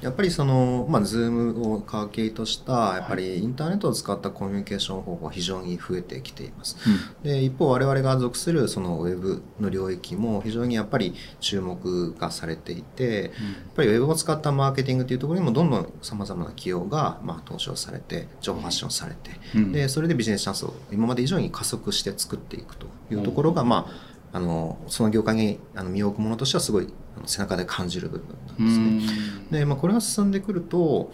[0.00, 6.76] やっぱりその、まあ、ズームを皮切りとした、やっぱりインターネットを使ったコミュニケーション方法が非常に増えてきています。
[7.22, 13.32] で一方我々が属するそのウェブの領域も非常にやっぱり注目がされていて、やっ
[13.74, 19.72] ぱりウェブを使ったマーケティングというところにもどんどんさまざまな企業がまあ投資をされて情報発信をされて、うん。
[19.72, 26.92] でそれでビジネスチャンスを今まで以上に加速して作っていくというところが、まああのその業界にあの身を置くものとしてはすごい
[27.24, 29.16] 背中で感じる部分なんです
[29.52, 29.60] ね。
[29.60, 31.12] で、まあ、これが進んでくると,、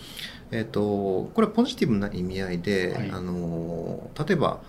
[0.50, 4.60] えっとこれはポジティブな意味合いで、はいあの例えば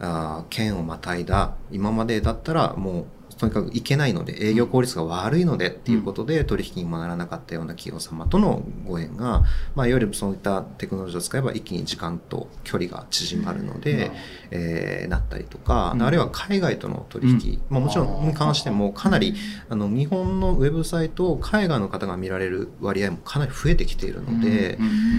[0.00, 3.06] あー県をまたいだ今までだったらもう
[3.42, 9.42] とにかく行けないので営業効率が悪いのでっていうことで取引にもならなかったような企業様とのご縁が、
[9.74, 14.12] まあ、いわゆるそういったテクノロジーを使えば一気に時間と距離が縮まるので、
[14.52, 16.02] えーなったりとか、うん。
[16.02, 19.34] あるいは海外との取引、まあ、もちろんに関してもかなり
[19.68, 24.78] あの日本のウェブサイトを海外の方が見られる割合もかなり増えてきているので、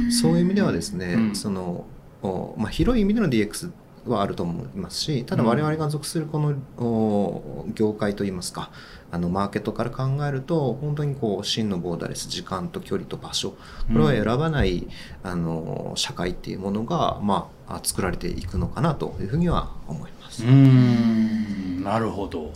[0.10, 1.36] そういう意味ではですね、うん。
[1.36, 1.86] その
[2.24, 3.72] おまあ、広い意味での DX
[4.06, 8.72] はあると思いますしただうん我々が属するこのお業界といいますか
[9.14, 13.52] あのマーケットから考えると本当にこう真のボーダーレス時間と距離と場所。
[13.52, 13.58] こ
[13.90, 14.88] れを選ばない、
[15.22, 20.44] あの社会っていうものが、まあ、作られていくのかなというふうには思います。
[20.44, 21.84] うーん。
[21.84, 22.52] なるほど。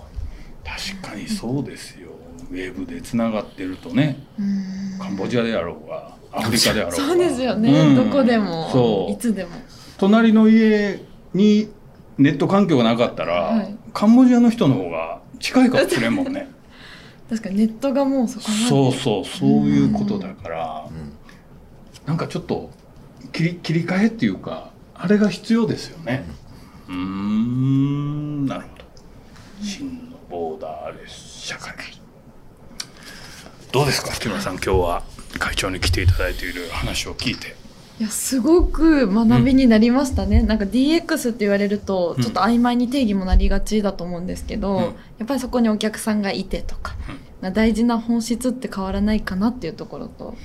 [0.66, 2.10] 確かにそうですよ。
[2.50, 4.26] ウェブでつながってるとね。
[4.39, 5.00] うん。
[5.00, 6.98] カンボジアであろうがアフリカであろうが。
[6.98, 7.95] そうですよね、うん。
[7.95, 9.12] どこでもそう。
[9.12, 9.52] いつでも。
[10.00, 11.04] 隣の家
[11.38, 11.71] に
[12.17, 13.77] ネット環境がなかったら、はい。
[13.93, 16.49] カンボジアの人の方が近いかもしれんもんね。
[17.29, 18.69] 確かにネットがもうそこまで。
[18.69, 21.13] そうそうそういうことだから、うん。
[22.05, 22.71] なんかちょっと
[23.31, 26.25] 切り切り替えっていうかあれが必要ですよね。
[26.88, 28.85] うーんなるほど。
[29.61, 31.75] 真のボーダーレス社会。
[33.71, 35.03] どうですか木村さん今日は
[35.39, 37.55] 会長に来ていただいている話を聞いて
[38.00, 42.24] いやすごく学びになりましたね、なんか DX って言われるとうん。
[42.24, 44.84] ちょっと曖昧に定義もなりがちだと思うんですけど、うん。
[44.84, 44.91] や
[45.24, 46.95] っぱりそこにお客さんがいてとか、
[47.54, 50.36] 大事な本質って変わらないかなっていうところと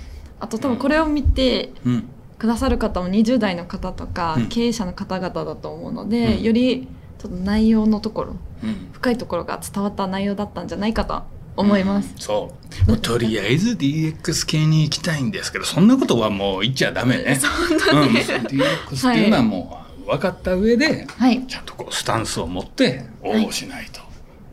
[0.41, 2.05] あと多分これを見てうん。
[2.39, 4.47] くださる方も20代の方とか、うん。
[4.49, 6.43] 経営者の方々だと思うので、うん。
[6.43, 6.89] より
[7.19, 8.89] ちょっと内容のところうん。
[8.93, 11.23] 深いところが伝わった内容だったんじゃないかと
[11.57, 12.15] 思います。
[12.19, 12.55] そ
[12.87, 12.91] う。
[12.91, 17.39] もうとりあえず DX 系に行きたいんですけどそんなことはもう言っちゃダメね、
[17.93, 24.01] うん、DX っていうのはもう分かった上で、はい、ちゃんとこうスタンスを持って応募しないと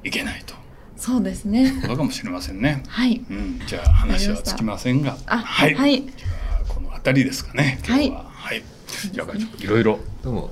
[0.03, 0.53] いけないと、
[0.95, 1.79] そうですね。
[1.81, 2.83] ことかもしれませんね。
[2.87, 3.21] はい。
[3.29, 6.01] うん、じゃあ話はつきませんが、あ、はい、はい。
[6.01, 6.27] じゃ
[6.61, 7.79] あこの辺りですかね。
[7.87, 8.63] 今日は、はい、
[9.11, 9.99] じゃあ会長いろいろ。
[10.23, 10.51] どうも。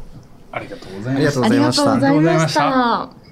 [0.52, 1.92] ありがとうございますありがとうございました。
[1.92, 2.60] ありがとうございました。
[2.62, 3.27] た。